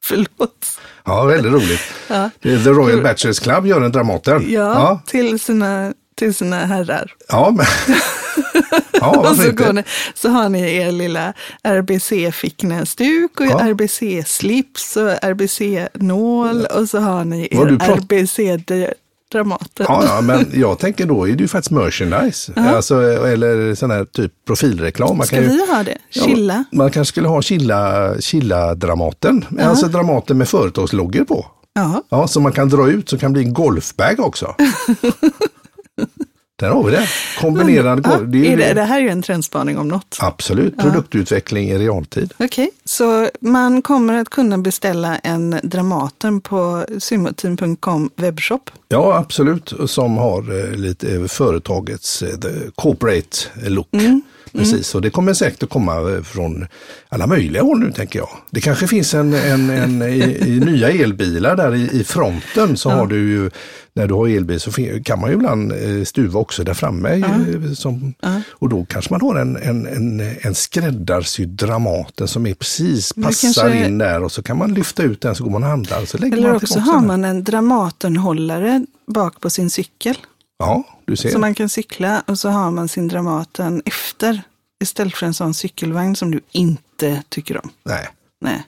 Förlåt. 0.03 0.79
Ja, 1.05 1.23
väldigt 1.23 1.51
roligt. 1.53 1.81
Ja. 2.09 2.29
The 2.41 2.55
Royal 2.69 3.01
Bachelors 3.03 3.39
Club 3.39 3.65
gör 3.65 3.81
en 3.81 3.91
Dramaten. 3.91 4.43
Ja, 4.47 4.59
ja, 4.59 5.01
Till, 5.05 5.39
sina, 5.39 5.93
till 6.21 6.33
sina 6.33 6.65
herrar. 6.65 7.13
ja 7.27 7.53
men... 7.57 7.65
ja, 8.91 9.09
Och 9.17 9.23
varför 9.23 9.43
så, 9.43 9.49
inte? 9.49 9.73
ni, 9.73 9.83
så 10.13 10.29
har 10.29 10.49
ni 10.49 10.75
er 10.75 10.91
lilla 10.91 11.33
RBC-ficknäsduk 11.63 13.39
och 13.39 13.45
Ja. 13.45 13.59
RBC-slips 13.59 14.97
och 14.97 15.23
RBC-nål 15.29 16.65
och 16.65 16.89
så 16.89 16.99
har 16.99 17.25
ni 17.25 17.47
er 17.51 17.97
RBC... 17.97 18.39
Dramaten. 19.31 19.85
Ja, 19.89 20.03
ja, 20.05 20.21
men 20.21 20.45
jag 20.53 20.79
tänker 20.79 21.05
då 21.05 21.27
är 21.27 21.31
det 21.31 21.41
ju 21.41 21.47
faktiskt 21.47 21.71
merchandise. 21.71 22.53
Alltså, 22.55 23.01
eller 23.27 23.75
sån 23.75 23.91
här 23.91 24.05
typ 24.05 24.31
profilreklam. 24.47 25.17
Man 25.17 25.27
Ska 25.27 25.35
kan 25.35 25.43
ju, 25.45 25.49
vi 25.49 25.73
ha 25.73 25.83
det? 25.83 25.97
Ja, 26.09 26.23
Chilla? 26.25 26.63
man 26.71 26.91
kanske 26.91 27.11
skulle 27.11 27.27
ha 27.27 27.41
Chilla, 27.41 28.13
Chilla 28.19 28.75
Dramaten. 28.75 29.45
Alltså 29.59 29.87
Dramaten 29.87 30.37
med 30.37 30.49
företagsloggor 30.49 31.23
på. 31.23 31.45
Ja. 31.73 32.03
Ja, 32.09 32.27
som 32.27 32.43
man 32.43 32.51
kan 32.51 32.69
dra 32.69 32.89
ut 32.89 33.09
så 33.09 33.17
kan 33.17 33.33
bli 33.33 33.43
en 33.43 33.53
golfbag 33.53 34.19
också. 34.19 34.55
Där 36.61 36.69
har 36.69 36.83
vi 36.83 36.91
det. 36.91 37.07
Kombinerad 37.39 38.01
Ja. 38.03 38.17
Det 38.17 38.47
är 38.47 38.53
är 38.53 38.57
det, 38.57 38.73
det. 38.73 38.81
här 38.81 38.97
är 38.97 39.03
ju 39.03 39.09
en 39.09 39.21
trendspaning 39.21 39.77
om 39.77 39.87
något. 39.87 40.17
Absolut, 40.21 40.77
produktutveckling 40.77 41.69
i 41.69 41.77
realtid. 41.77 42.33
Okej, 42.37 42.71
så 42.85 43.29
man 43.39 43.81
kommer 43.81 44.13
att 44.13 44.29
kunna 44.29 44.57
beställa 44.57 45.17
en 45.17 45.59
Dramaten 45.63 46.41
på 46.41 46.85
symmoteam.com 46.99 48.09
webbshop. 48.15 48.69
Ja, 48.87 49.17
absolut. 49.17 49.73
Som 49.85 50.17
har 50.17 50.59
eh, 50.59 50.75
lite 50.75 51.15
eh, 51.15 51.25
företagets 51.25 52.23
eh, 52.23 52.29
corporate 52.75 53.37
look. 53.67 53.93
Mm. 53.93 54.21
Precis, 54.53 54.95
och 54.95 55.01
det 55.01 55.09
kommer 55.09 55.33
säkert 55.33 55.63
att 55.63 55.69
komma 55.69 56.11
eh, 56.15 56.21
från 56.23 56.67
alla 57.09 57.27
möjliga 57.27 57.63
håll 57.63 57.79
nu 57.79 57.91
tänker 57.91 58.19
jag. 58.19 58.29
Det 58.49 58.61
kanske 58.61 58.87
finns 58.87 59.13
en, 59.13 59.33
en, 59.33 59.69
en 59.69 60.01
i, 60.01 60.19
i 60.47 60.59
nya 60.59 60.89
elbilar 60.89 61.55
där 61.55 61.75
i, 61.75 61.89
i 61.99 62.03
fronten 62.03 62.77
så 62.77 62.89
har 62.89 63.07
du 63.07 63.29
ju, 63.31 63.49
när 63.93 64.07
du 64.07 64.13
har 64.13 64.27
elbil 64.27 64.59
så 64.59 64.71
kan 65.03 65.19
man 65.19 65.29
ju 65.29 65.35
ibland 65.35 65.71
eh, 65.71 66.03
stuva 66.03 66.39
också 66.39 66.63
där 66.63 66.73
framme. 66.73 67.15
ju, 67.15 67.75
Som, 67.75 68.13
Och 68.49 68.69
då 68.69 68.85
kanske 68.85 69.13
man 69.13 69.21
har 69.21 69.35
en, 69.35 69.55
en, 69.57 69.87
en, 69.87 70.19
en 70.41 70.55
skräddarsydd 70.55 71.49
Dramaten 71.49 72.27
som 72.27 72.45
är 72.45 72.53
precis 72.53 73.13
passar 73.13 73.61
kanske- 73.63 73.85
in 73.85 73.97
där 73.97 74.23
och 74.23 74.31
så 74.31 74.43
kan 74.43 74.57
man 74.57 74.73
lyfta 74.73 75.03
ut 75.03 75.21
den 75.21 75.35
så 75.35 75.43
går 75.43 75.51
man 75.51 75.63
och 75.63 75.69
handlar. 75.69 76.05
Så 76.05 76.17
lägger 76.17 76.37
Eller 76.37 76.47
man 76.47 76.55
också 76.55 76.79
har 76.79 77.01
man 77.01 77.25
en 77.25 77.43
Dramatenhållare 77.43 78.85
bak 79.07 79.39
på 79.41 79.49
sin 79.49 79.69
cykel. 79.69 80.15
Ja, 80.61 80.83
du 81.05 81.15
ser. 81.15 81.29
Så 81.29 81.39
man 81.39 81.55
kan 81.55 81.69
cykla 81.69 82.23
och 82.27 82.39
så 82.39 82.49
har 82.49 82.71
man 82.71 82.87
sin 82.87 83.07
Dramaten 83.07 83.81
efter. 83.85 84.41
Istället 84.83 85.15
för 85.15 85.25
en 85.25 85.33
sån 85.33 85.53
cykelvagn 85.53 86.15
som 86.15 86.31
du 86.31 86.41
inte 86.51 87.23
tycker 87.29 87.57
om. 87.65 87.69
Nej. 87.83 88.07
Nej. 88.41 88.63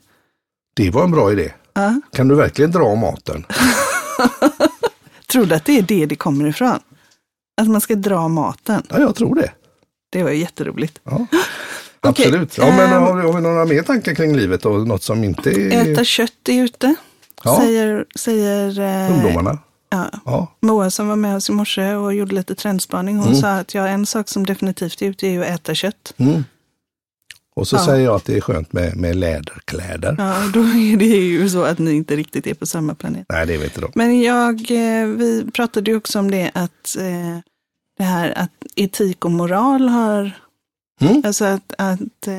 Det 0.75 0.89
var 0.89 1.03
en 1.03 1.11
bra 1.11 1.31
idé. 1.31 1.51
Ja. 1.73 2.01
Kan 2.13 2.27
du 2.27 2.35
verkligen 2.35 2.71
dra 2.71 2.95
maten? 2.95 3.45
Tror 5.31 5.45
du 5.45 5.55
att 5.55 5.65
det 5.65 5.77
är 5.77 5.81
det 5.81 6.05
det 6.05 6.15
kommer 6.15 6.47
ifrån? 6.47 6.79
Att 7.61 7.67
man 7.67 7.81
ska 7.81 7.95
dra 7.95 8.27
maten. 8.27 8.83
Ja, 8.89 8.99
jag 8.99 9.15
tror 9.15 9.35
det. 9.35 9.51
Det 10.11 10.23
var 10.23 10.31
jätteroligt. 10.31 10.99
Ja. 11.03 11.11
Okej, 12.05 12.25
Absolut. 12.25 12.57
Ja, 12.57 12.65
men 12.65 12.93
ehm, 12.93 13.01
har, 13.03 13.15
vi, 13.15 13.21
har 13.27 13.33
vi 13.33 13.41
några 13.41 13.65
mer 13.65 13.81
tankar 13.81 14.15
kring 14.15 14.35
livet 14.35 14.65
och 14.65 14.87
något 14.87 15.03
som 15.03 15.23
inte 15.23 15.49
är 15.51 15.91
Äta 15.91 16.03
kött 16.03 16.49
är 16.49 16.63
ute, 16.63 16.95
Ja. 17.43 17.57
säger, 17.61 18.05
säger 18.15 18.79
eh, 18.79 19.11
ungdomarna? 19.15 19.59
Ja. 19.93 20.09
Ja. 20.25 20.47
Moa 20.61 20.91
som 20.91 21.07
var 21.07 21.15
med 21.15 21.35
oss 21.35 21.49
i 21.49 21.51
morse 21.51 21.93
och 21.95 22.13
gjorde 22.13 22.35
lite 22.35 22.55
trendspaning. 22.55 23.15
Mm. 23.15 23.25
Hon 23.27 23.35
sa 23.35 23.49
att 23.49 23.73
ja, 23.73 23.87
en 23.87 24.05
sak 24.05 24.29
som 24.29 24.45
definitivt 24.45 25.01
är 25.01 25.05
ute 25.05 25.27
är 25.27 25.31
ju 25.31 25.43
att 25.43 25.49
äta 25.49 25.75
kött. 25.75 26.13
Mm. 26.17 26.43
Och 27.55 27.67
så 27.67 27.75
Ja. 27.75 27.85
säger 27.85 28.05
jag 28.05 28.15
att 28.15 28.25
det 28.25 28.37
är 28.37 28.41
skönt 28.41 28.73
med, 28.73 28.97
med 28.97 29.15
läderkläder. 29.15 30.15
Ja, 30.17 30.35
då 30.53 30.59
är 30.59 30.97
det 30.97 31.05
ju 31.05 31.49
så 31.49 31.63
att 31.63 31.79
ni 31.79 31.91
inte 31.93 32.15
riktigt 32.15 32.47
är 32.47 32.53
på 32.53 32.65
samma 32.65 32.95
planet. 32.95 33.25
Nej, 33.29 33.45
det 33.47 33.57
vet 33.57 33.65
inte 33.65 33.81
de. 33.81 33.91
Men 33.95 34.21
jag, 34.21 34.53
eh, 34.71 35.07
vi 35.07 35.45
pratade 35.53 35.91
ju 35.91 35.97
också 35.97 36.19
om 36.19 36.31
det 36.31 36.51
att 36.53 36.95
eh, 36.99 37.39
det 37.97 38.03
här 38.03 38.33
att 38.37 38.51
etik 38.75 39.25
och 39.25 39.31
moral 39.31 39.89
har, 39.89 40.31
Mm. 41.01 41.21
alltså 41.25 41.45
att, 41.45 41.73
att 41.77 42.27
eh, 42.27 42.33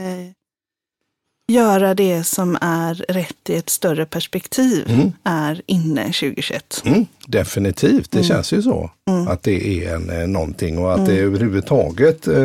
göra 1.48 1.94
det 1.94 2.24
som 2.24 2.58
är 2.60 2.94
rätt 2.94 3.50
i 3.50 3.54
ett 3.56 3.70
större 3.70 4.06
perspektiv 4.06 4.86
Mm. 4.90 5.12
är 5.24 5.62
inne 5.66 6.04
2021. 6.04 6.82
Mm, 6.84 7.06
definitivt, 7.26 8.14
Mm. 8.14 8.22
det 8.22 8.28
känns 8.28 8.52
ju 8.52 8.62
så. 8.62 8.90
Att 9.28 9.42
det 9.42 9.84
är 9.84 9.94
en, 9.94 10.10
eh, 10.10 10.26
någonting 10.26 10.78
och 10.78 10.94
att 10.94 11.06
det 11.06 11.12
Mm. 11.12 11.24
överhuvudtaget 11.24 12.26
eh, 12.28 12.42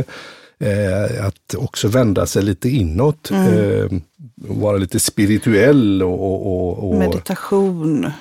eh, 0.69 1.25
att 1.25 1.55
också 1.57 1.87
vända 1.87 2.25
sig 2.25 2.43
lite 2.43 2.69
inåt. 2.69 3.29
Mm. 3.31 3.53
Eh, 3.53 3.99
vara 4.35 4.77
lite 4.77 4.99
spirituell 4.99 6.03
och, 6.03 6.13
och, 6.21 6.47
och, 6.47 6.89
och 6.89 6.95
Meditation. 6.95 8.11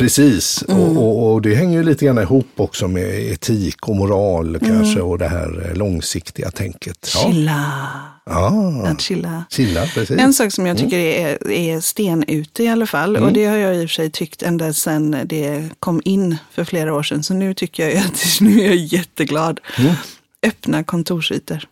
Precis, 0.00 0.64
Mm. 0.68 0.80
och, 0.80 0.96
och, 0.96 1.32
och 1.32 1.42
det 1.42 1.54
hänger 1.54 1.78
ju 1.78 1.84
lite 1.84 2.04
grann 2.04 2.18
ihop 2.18 2.46
också 2.56 2.88
med 2.88 3.32
etik 3.32 3.88
och 3.88 3.96
moral 3.96 4.58
kanske 4.66 5.00
och 5.00 5.18
det 5.18 5.28
här 5.28 5.66
eh, 5.70 5.76
långsiktiga 5.76 6.50
tänket. 6.50 7.10
Ja, 7.14 7.20
Chilla. 7.32 7.80
ja. 8.26 8.82
Att 8.86 9.00
chilla. 9.00 9.44
chilla, 9.50 9.86
precis. 9.94 10.18
En 10.18 10.34
sak 10.34 10.52
som 10.52 10.66
jag 10.66 10.78
tycker 10.78 10.98
är, 10.98 11.50
är 11.50 11.80
sten 11.80 12.24
ute 12.28 12.62
i 12.64 12.68
alla 12.68 12.86
fall, 12.86 13.16
och 13.16 13.32
det 13.32 13.44
har 13.44 13.56
jag 13.56 13.76
i 13.76 13.78
och 13.84 13.90
för 13.90 13.94
sig 13.94 14.10
tyckt 14.10 14.42
ända 14.42 14.72
sedan 14.72 15.16
det 15.24 15.68
kom 15.80 16.02
in 16.04 16.36
för 16.52 16.64
flera 16.64 16.94
år 16.94 17.02
sedan, 17.02 17.22
så 17.22 17.34
nu 17.34 17.54
tycker 17.54 17.88
jag 17.88 17.96
att 17.98 18.22
nu 18.40 18.60
är 18.60 18.66
jag 18.66 18.76
jätteglad. 18.76 19.60
Öppna 20.46 20.84
kontorsytor 20.84 21.64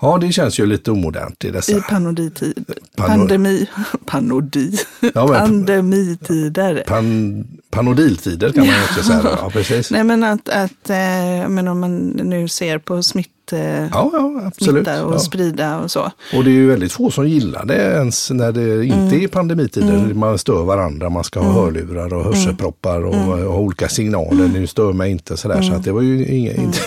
Ja, 0.00 0.18
det 0.20 0.32
känns 0.32 0.60
ju 0.60 0.66
lite 0.66 0.90
omodernt 0.90 1.44
i 1.44 1.50
dessa. 1.50 1.72
i 1.72 1.80
panoditid. 1.80 2.64
Pano- 2.96 3.06
Pandemi. 3.06 3.66
Panodi. 4.06 4.78
Ja, 5.14 5.28
Pandemitider. 5.28 6.84
Pan, 6.86 7.44
panodiltider 7.70 8.52
kan 8.52 8.66
man 8.66 8.74
ju 8.76 8.82
också 8.82 9.02
säga. 9.02 9.20
Ja, 9.42 9.50
precis. 9.52 9.90
Nej 9.90 10.04
men 10.04 10.24
att, 10.24 10.48
att 10.48 10.90
eh, 10.90 11.48
men 11.48 11.68
om 11.68 11.80
man 11.80 11.98
nu 12.08 12.48
ser 12.48 12.78
på 12.78 13.02
smitt, 13.02 13.52
eh, 13.52 13.60
Ja, 13.60 13.88
ja, 14.12 14.42
absolut. 14.46 14.84
smitta 14.86 15.04
och 15.06 15.14
Ja. 15.14 15.18
sprida 15.18 15.78
och 15.78 15.90
så. 15.90 16.00
Och 16.34 16.44
det 16.44 16.50
är 16.50 16.54
ju 16.54 16.66
väldigt 16.66 16.92
få 16.92 17.10
som 17.10 17.28
gillar 17.28 17.64
det 17.64 17.74
ens 17.76 18.30
när 18.30 18.52
det 18.52 18.84
inte 18.84 18.96
Mm. 18.98 19.24
är 19.24 19.28
pandemitider. 19.28 20.14
Man 20.14 20.38
stör 20.38 20.62
varandra, 20.64 21.08
man 21.10 21.24
ska 21.24 21.40
ha 21.40 21.52
hörlurar 21.62 22.14
och 22.14 22.24
hörselproppar 22.24 23.04
och, 23.04 23.14
Mm. 23.14 23.46
och 23.48 23.60
olika 23.60 23.88
signaler. 23.88 24.48
Nu 24.48 24.66
stör 24.66 24.92
mig 24.92 25.10
inte 25.10 25.36
sådär. 25.36 25.62
Så 25.62 25.74
att 25.74 25.84
det 25.84 25.92
var 25.92 26.02
ju 26.02 26.24
Mm. 26.24 26.64
inte, 26.64 26.78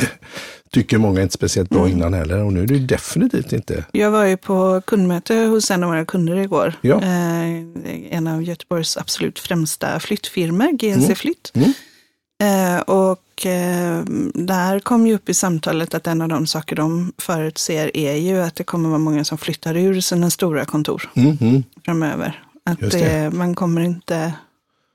tycker 0.75 0.97
många 0.97 1.21
inte 1.21 1.33
speciellt 1.33 1.69
bra 1.69 1.89
innan 1.89 2.13
heller. 2.13 2.43
Och 2.43 2.53
nu 2.53 2.63
är 2.63 2.67
det 2.67 2.79
definitivt 2.79 3.53
inte. 3.53 3.85
Jag 3.91 4.11
var 4.11 4.23
ju 4.25 4.37
på 4.37 4.81
kundmöte 4.85 5.35
hos 5.35 5.71
en 5.71 5.83
av 5.83 5.89
våra 5.89 6.05
kunder 6.05 6.35
igår. 6.35 6.73
Ja. 6.81 7.01
Eh, 7.01 7.49
en 8.09 8.27
av 8.27 8.43
Göteborgs 8.43 8.97
absolut 8.97 9.39
främsta 9.39 9.99
flyttfirmor, 9.99 10.71
GNC 10.71 11.05
Mm. 11.05 11.15
Flytt. 11.15 11.51
Mm. 11.53 11.73
Eh, 12.43 12.79
och 12.81 13.45
eh, 13.45 14.03
där 14.33 14.79
kom 14.79 15.07
ju 15.07 15.15
upp 15.15 15.29
i 15.29 15.33
samtalet 15.33 15.93
att 15.93 16.07
en 16.07 16.21
av 16.21 16.29
de 16.29 16.47
saker 16.47 16.75
de 16.75 17.13
förutser 17.17 17.97
är 17.97 18.15
ju 18.15 18.41
att 18.41 18.55
det 18.55 18.63
kommer 18.63 18.89
vara 18.89 18.99
många 18.99 19.23
som 19.25 19.37
flyttar 19.37 19.77
ur 19.77 20.01
sina 20.01 20.29
stora 20.29 20.65
kontor 20.65 21.09
Mm, 21.15 21.37
mm. 21.41 21.63
framöver. 21.85 22.43
Att 22.63 22.79
det. 22.79 22.89
det. 22.89 23.31
man 23.31 23.55
kommer 23.55 23.81
inte, 23.81 24.33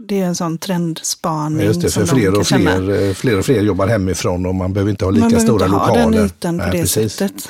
det 0.09 0.21
är 0.21 0.25
en 0.26 0.35
sån 0.35 0.59
trendspaning 0.59 1.66
Just 1.66 1.80
det, 1.80 1.90
för 1.90 2.07
fler 2.07 2.38
och 2.38 2.47
fler, 2.47 3.09
eh, 3.09 3.14
fler 3.14 3.38
och 3.38 3.45
fler 3.45 3.62
jobbar 3.62 3.87
hemifrån 3.87 4.47
och 4.47 4.54
man 4.54 4.73
behöver 4.73 4.90
inte 4.90 5.04
ha 5.04 5.11
lika 5.11 5.21
Man 5.21 5.30
behöver 5.30 5.47
stora 5.47 5.64
inte 5.66 5.76
lokaler. 5.78 6.02
ha 6.02 6.11
den 6.11 6.25
ytan 6.26 6.59
på 6.59 6.64
Nej, 6.64 6.73
det 6.73 6.83
precis. 6.83 7.14
sättet. 7.14 7.49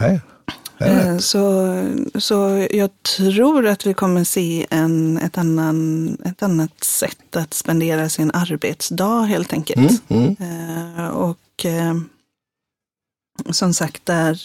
Nej. 0.00 0.20
Eh, 0.80 1.18
Så, 1.18 1.74
så 2.18 2.66
jag 2.70 2.90
tror 3.16 3.66
att 3.66 3.86
vi 3.86 3.94
kommer 3.94 4.24
se 4.24 4.66
en, 4.70 5.16
ett, 5.18 5.38
annan, 5.38 6.16
ett 6.24 6.42
annat 6.42 6.84
sätt 6.84 7.36
att 7.36 7.54
spendera 7.54 8.08
sin 8.08 8.30
arbetsdag 8.34 9.22
helt 9.22 9.52
enkelt. 9.52 10.02
Mm, 10.08 10.36
mm. 10.38 10.98
Eh, 10.98 11.08
och 11.08 11.66
som 13.50 13.74
sagt, 13.74 14.06
där, 14.06 14.40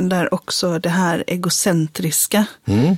där 0.00 0.34
också 0.34 0.78
det 0.78 0.88
här 0.88 1.24
egocentriska 1.26 2.46
Mm, 2.66 2.96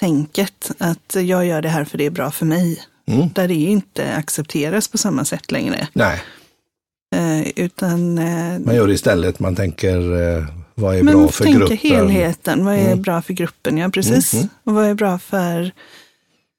tänket, 0.00 0.70
att 0.78 1.16
jag 1.20 1.46
gör 1.46 1.62
det 1.62 1.68
här 1.68 1.84
för 1.84 1.98
det 1.98 2.06
är 2.06 2.10
bra 2.10 2.30
för 2.30 2.46
mig, 2.46 2.82
mm. 3.06 3.28
där 3.34 3.48
det 3.48 3.54
inte 3.54 4.14
accepteras 4.14 4.88
på 4.88 4.98
samma 4.98 5.24
sätt 5.24 5.50
längre. 5.52 5.88
Nej, 5.92 6.22
Eh, 7.14 7.48
utan 7.56 8.18
eh, 8.18 8.58
man 8.58 8.74
gör 8.74 8.86
det 8.86 8.92
istället. 8.92 9.38
Man 9.40 9.56
tänker 9.56 9.96
eh, 10.38 10.44
vad 10.74 10.96
är 10.96 11.02
bra 11.02 11.28
för 11.28 11.44
gruppen. 11.44 11.76
helheten, 11.78 12.64
vad 12.64 12.74
är 12.74 12.86
Mm. 12.86 13.02
bra 13.02 13.22
för 13.22 13.32
gruppen? 13.32 13.78
Ja, 13.78 13.88
precis. 13.88 14.32
Mm, 14.34 14.42
mm. 14.42 14.50
Och 14.64 14.74
vad 14.74 14.86
är 14.86 14.94
bra 14.94 15.18
för 15.18 15.72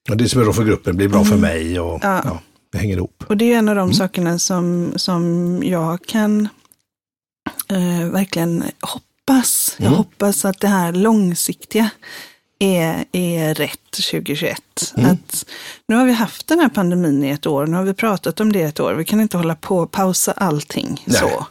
Och 0.09 0.17
det 0.17 0.29
som 0.29 0.41
är 0.41 0.45
bra 0.45 0.53
för 0.53 0.63
gruppen 0.65 0.97
blir 0.97 1.07
bra 1.07 1.23
för 1.25 1.37
mig. 1.37 1.79
Och, 1.79 1.99
Ja. 2.03 2.21
ja. 2.25 2.39
det 2.71 2.77
hänger 2.77 2.97
ihop. 2.97 3.23
Och 3.27 3.37
det 3.37 3.53
är 3.53 3.57
en 3.57 3.69
av 3.69 3.75
de 3.75 3.81
Mm. 3.81 3.93
sakerna 3.93 4.39
som, 4.39 4.93
som 4.95 5.59
jag 5.65 6.05
kan 6.05 6.47
verkligen 8.11 8.63
hoppas. 8.81 9.75
Jag 9.77 9.87
Mm. 9.87 9.97
hoppas 9.97 10.45
att 10.45 10.59
det 10.59 10.67
här 10.67 10.91
långsiktiga 10.93 11.89
är, 12.59 13.05
är 13.11 13.53
rätt 13.53 13.91
2021. 13.91 14.93
Mm. 14.97 15.11
Att 15.11 15.45
nu 15.87 15.95
har 15.95 16.05
vi 16.05 16.11
haft 16.13 16.47
den 16.47 16.59
här 16.59 16.69
pandemin 16.69 17.23
i 17.23 17.29
ett 17.29 17.45
år, 17.45 17.65
nu 17.67 17.77
har 17.77 17.83
vi 17.83 17.93
pratat 17.93 18.39
om 18.39 18.51
det 18.51 18.59
i 18.59 18.63
ett 18.63 18.79
år. 18.79 18.93
Vi 18.93 19.05
kan 19.05 19.21
inte 19.21 19.37
hålla 19.37 19.55
på 19.55 19.77
och 19.77 19.91
pausa 19.91 20.31
allting 20.31 21.01
Nej. 21.05 21.17
så. 21.17 21.45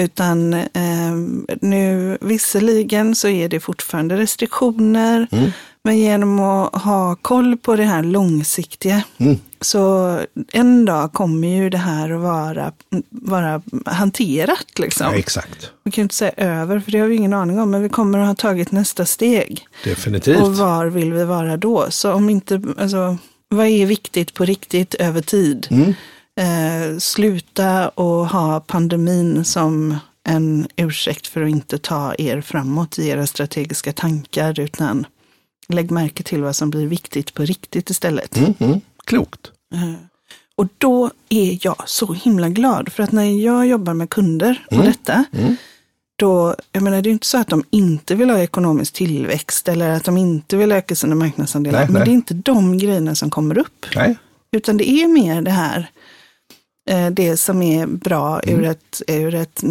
Utan 0.00 0.54
eh, 0.54 1.12
nu, 1.60 2.18
visserligen 2.20 3.14
så 3.14 3.28
är 3.28 3.48
det 3.48 3.60
fortfarande 3.60 4.16
restriktioner, 4.16 5.26
Mm. 5.32 5.50
Men 5.84 5.98
genom 5.98 6.40
att 6.40 6.82
ha 6.82 7.16
koll 7.16 7.56
på 7.56 7.76
det 7.76 7.84
här 7.84 8.02
långsiktiga 8.02 9.02
Mm. 9.18 9.38
så 9.60 10.18
en 10.52 10.84
dag 10.84 11.12
kommer 11.12 11.48
ju 11.48 11.70
det 11.70 11.78
här 11.78 12.10
att 12.10 12.20
vara, 12.20 12.72
vara 13.10 13.62
hanterat. 13.86 14.78
Liksom. 14.78 15.06
Ja, 15.06 15.14
exakt, 15.18 15.70
Vi 15.84 15.90
kan 15.90 16.02
inte 16.02 16.14
säga 16.14 16.32
över, 16.36 16.80
för 16.80 16.90
det 16.92 16.98
har 16.98 17.06
vi 17.06 17.16
ingen 17.16 17.32
aning 17.32 17.60
om, 17.60 17.70
men 17.70 17.82
vi 17.82 17.88
kommer 17.88 18.18
att 18.18 18.26
ha 18.26 18.34
tagit 18.34 18.72
nästa 18.72 19.06
steg. 19.06 19.66
definitivt. 19.84 20.40
Och 20.40 20.56
var 20.56 20.86
vill 20.86 21.12
vi 21.12 21.24
vara 21.24 21.56
då? 21.56 21.86
Så 21.90 22.12
om 22.12 22.30
inte, 22.30 22.62
alltså, 22.78 23.16
vad 23.48 23.66
är 23.66 23.86
viktigt 23.86 24.34
på 24.34 24.44
riktigt 24.44 24.94
över 24.94 25.20
tid? 25.22 25.68
Mm. 25.70 25.94
Eh, 26.40 26.98
sluta 26.98 27.88
och 27.88 28.28
ha 28.28 28.60
pandemin 28.60 29.44
som 29.44 29.96
en 30.28 30.68
ursäkt 30.76 31.26
för 31.26 31.42
att 31.42 31.50
inte 31.50 31.78
ta 31.78 32.14
er 32.18 32.40
framåt 32.40 32.98
i 32.98 33.08
era 33.08 33.26
strategiska 33.26 33.92
tankar, 33.92 34.60
utan 34.60 35.06
lägg 35.72 35.90
märke 35.90 36.22
till 36.22 36.42
vad 36.42 36.56
som 36.56 36.70
blir 36.70 36.86
viktigt 36.86 37.34
på 37.34 37.42
riktigt 37.42 37.90
istället. 37.90 38.36
Mm, 38.36 38.54
mm. 38.58 38.80
Klokt. 39.04 39.50
Eh, 39.74 39.94
och 40.56 40.68
då 40.78 41.10
är 41.28 41.58
jag 41.62 41.82
så 41.88 42.12
himla 42.12 42.48
glad, 42.48 42.92
för 42.92 43.02
att 43.02 43.12
när 43.12 43.44
jag 43.44 43.66
jobbar 43.66 43.94
med 43.94 44.10
kunder 44.10 44.64
och 44.66 44.72
Mm. 44.72 44.86
detta, 44.86 45.24
Mm. 45.32 45.56
då, 46.18 46.54
jag 46.72 46.82
menar 46.82 46.96
det 47.02 47.06
är 47.06 47.10
ju 47.10 47.12
inte 47.12 47.26
så 47.26 47.38
att 47.38 47.48
de 47.48 47.64
inte 47.70 48.14
vill 48.14 48.30
ha 48.30 48.38
ekonomisk 48.38 48.92
tillväxt 48.92 49.68
eller 49.68 49.90
att 49.90 50.04
de 50.04 50.16
inte 50.16 50.56
vill 50.56 50.72
öka 50.72 50.94
sina 50.96 51.14
marknadsandelar, 51.14 51.78
Nej, 51.78 51.86
men 51.88 51.94
nej. 51.94 52.04
det 52.04 52.10
är 52.10 52.14
inte 52.14 52.34
de 52.34 52.78
grejerna 52.78 53.14
som 53.14 53.30
kommer 53.30 53.58
upp. 53.58 53.86
Nej. 53.96 54.16
Utan 54.56 54.76
det 54.76 54.90
är 54.90 55.08
mer 55.08 55.42
det 55.42 55.50
här, 55.50 55.90
eh, 56.90 57.06
det 57.10 57.36
som 57.36 57.62
är 57.62 57.86
bra 57.86 58.40
Mm. 58.40 58.60
ur 58.60 58.66
ett, 58.66 59.02
ur 59.08 59.34
ett 59.34 59.62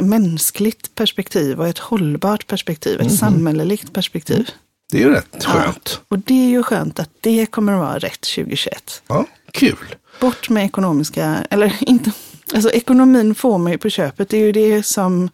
mänskligt 0.00 0.94
perspektiv 0.94 1.60
och 1.60 1.68
ett 1.68 1.78
hållbart 1.78 2.46
perspektiv, 2.46 2.94
Mm. 2.94 3.06
ett 3.06 3.18
samhälleligt 3.18 3.92
perspektiv. 3.92 4.50
Det 4.90 4.98
är 4.98 5.02
ju 5.02 5.10
rätt 5.10 5.44
skönt. 5.44 6.00
Och 6.08 6.18
det 6.18 6.44
är 6.44 6.48
ju 6.48 6.62
skönt 6.62 7.00
att 7.00 7.10
det 7.20 7.46
kommer 7.46 7.72
att 7.72 7.78
vara 7.80 7.98
rätt 7.98 8.20
2021. 8.20 9.02
Ja, 9.06 9.24
kul. 9.52 9.76
Bort 10.20 10.48
med 10.50 10.64
ekonomiska, 10.64 11.36
eller 11.50 11.76
inte, 11.80 12.12
alltså 12.54 12.70
ekonomin 12.70 13.34
får 13.34 13.58
man 13.58 13.72
ju 13.72 13.78
på 13.78 13.88
köpet. 13.90 14.28
Det 14.28 14.36
är 14.36 14.40
ju 14.40 14.52
det 14.52 14.82
som, 14.86 15.30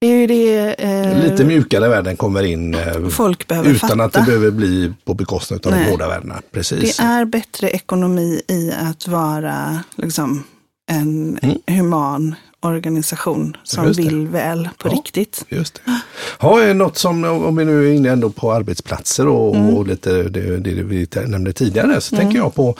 det 0.00 0.06
är 0.06 0.16
ju 0.20 0.26
det 0.26 0.74
eh, 0.74 1.30
Lite 1.30 1.44
mjukare 1.44 1.88
värden 1.88 2.16
kommer 2.16 2.42
in 2.42 2.74
eh, 2.74 3.08
folk 3.08 3.46
behöver 3.48 3.70
utan 3.70 3.88
fatta. 3.88 4.04
att 4.04 4.12
det 4.12 4.22
behöver 4.22 4.50
bli 4.50 4.92
på 5.04 5.14
bekostnad 5.14 5.66
av 5.66 5.72
de 5.72 5.78
Nej. 5.78 5.90
hårda 5.90 6.08
värdena. 6.08 6.42
Precis. 6.52 6.96
Det 6.96 7.02
är 7.02 7.24
bättre 7.24 7.70
ekonomi 7.70 8.42
i 8.48 8.72
att 8.72 9.08
vara 9.08 9.80
liksom, 9.96 10.44
en 10.90 11.38
Mm. 11.42 11.58
human 11.66 12.34
organisation 12.62 13.56
som 13.62 13.92
vill 13.92 14.26
väl 14.26 14.68
på 14.78 14.88
Ja. 14.88 14.92
riktigt. 14.94 15.44
Just 15.48 15.74
det. 15.74 16.00
Ja, 16.40 16.72
något 16.74 16.98
som, 16.98 17.24
om 17.24 17.56
vi 17.56 17.64
nu 17.64 17.88
är 17.88 17.92
inne 17.92 18.10
ändå 18.10 18.30
på 18.30 18.52
arbetsplatser 18.52 19.28
och, 19.28 19.56
Mm. 19.56 19.74
och 19.74 19.86
lite 19.86 20.22
det, 20.22 20.56
det 20.58 20.70
vi 20.70 21.06
nämnde 21.26 21.52
tidigare, 21.52 22.00
så 22.00 22.16
tänker 22.16 22.38
jag 22.38 22.54
på 22.54 22.76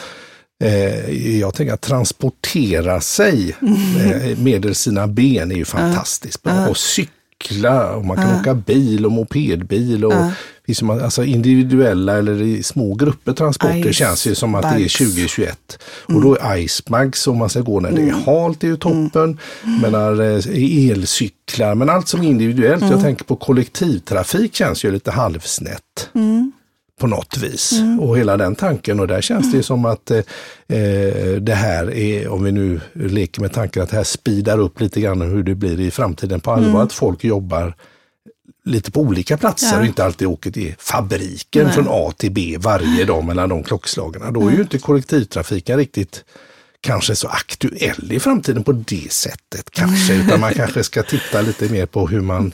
Eh, 0.65 1.39
jag 1.39 1.55
tänker 1.55 1.75
att 1.75 1.81
transportera 1.81 3.01
sig 3.01 3.57
Mm. 3.62 4.23
eh, 4.31 4.39
med 4.39 4.77
sina 4.77 5.07
ben 5.07 5.51
är 5.53 5.57
ju 5.57 5.65
fantastiskt 5.79 6.43
bra. 6.43 6.69
Och 6.69 6.77
cykla, 6.77 7.12
och 7.95 8.05
man 8.05 8.17
kan 8.17 8.41
åka 8.41 8.55
bil 8.55 9.07
och 9.07 9.13
mopedbil. 9.13 10.05
Och, 10.05 10.15
ju 10.67 10.83
ma- 10.83 11.05
alltså 11.05 11.25
individuella 11.25 12.19
eller 12.19 12.43
i 12.43 12.63
små 12.63 12.95
grupper 12.95 13.33
transporter 13.33 13.93
Ice 13.93 13.97
känns 13.97 14.27
ju 14.27 14.35
som 14.35 14.55
att 14.55 14.63
det 14.63 14.69
är 14.69 14.79
bags. 14.79 14.99
2021. 14.99 15.79
Och 16.07 16.21
då 16.23 16.37
är 16.41 16.57
icebags 16.57 17.27
om 17.27 17.39
man 17.39 17.49
ska 17.49 17.61
gå 17.61 17.81
när 17.81 17.93
det 17.93 18.03
är 18.03 18.13
halt 18.27 18.65
är 18.65 18.69
ju 18.69 18.77
toppen. 18.77 19.39
Menar, 19.83 20.21
eh, 20.21 20.91
elcyklar, 20.91 21.75
men 21.75 21.91
allt 21.91 22.09
som 22.09 22.21
är 22.23 22.29
individuellt. 22.29 22.83
Jag 22.91 23.01
tänker 23.03 23.25
på 23.25 23.37
kollektivtrafik 23.37 24.55
känns 24.55 24.85
ju 24.85 24.91
lite 24.93 25.11
halvsnett 25.11 26.09
på 27.03 27.09
något 27.09 27.37
vis. 27.37 27.73
Och 28.01 28.19
hela 28.19 28.37
den 28.37 28.55
tanken 28.55 29.01
och 29.01 29.07
där 29.07 29.21
känns 29.21 29.51
det 29.51 29.57
ju 29.57 29.63
som 29.63 29.85
att 29.85 30.11
eh, 30.11 30.19
eh, 30.69 31.37
det 31.41 31.55
här 31.55 31.95
är, 31.95 32.29
om 32.29 32.45
vi 32.45 32.53
nu 32.53 32.81
leker 32.95 33.41
med 33.41 33.53
tanken 33.53 33.83
att 33.83 33.91
det 33.91 33.97
här 33.97 34.05
speedar 34.05 34.59
upp 34.59 34.81
lite 34.81 35.01
grann 35.01 35.21
hur 35.21 35.43
det 35.43 35.55
blir 35.55 35.81
i 35.81 35.91
framtiden 35.91 36.41
på 36.41 36.51
allvar, 36.53 36.83
att 36.83 36.93
folk 36.93 37.25
jobbar 37.25 37.75
lite 38.65 38.91
på 38.91 39.01
olika 39.01 39.37
platser 39.37 39.73
Ja. 39.73 39.79
och 39.79 39.87
inte 39.87 40.05
alltid 40.05 40.29
åker 40.29 40.51
till 40.51 40.75
fabriken 40.79 41.65
Nej. 41.65 41.73
från 41.73 41.87
A 41.89 42.13
till 42.17 42.33
B 42.33 42.57
varje 42.59 43.05
dag 43.05 43.25
mellan 43.25 43.49
de 43.49 43.63
klockslagen. 43.63 44.33
Då 44.33 44.49
är 44.49 44.53
ju 44.53 44.61
inte 44.63 44.79
kollektivtrafiken 44.79 45.77
riktigt 45.77 46.25
kanske 46.81 47.17
så 47.17 47.29
aktuell 47.29 48.13
i 48.13 48.21
framtiden 48.21 48.65
på 48.65 48.73
det 48.73 49.13
sättet 49.13 49.71
kanske, 49.71 50.15
utan 50.15 50.41
man 50.41 50.55
kanske 50.55 50.85
ska 50.85 51.03
titta 51.03 51.41
lite 51.41 51.69
mer 51.69 51.87
på 51.87 52.07
hur 52.07 52.21
man 52.21 52.53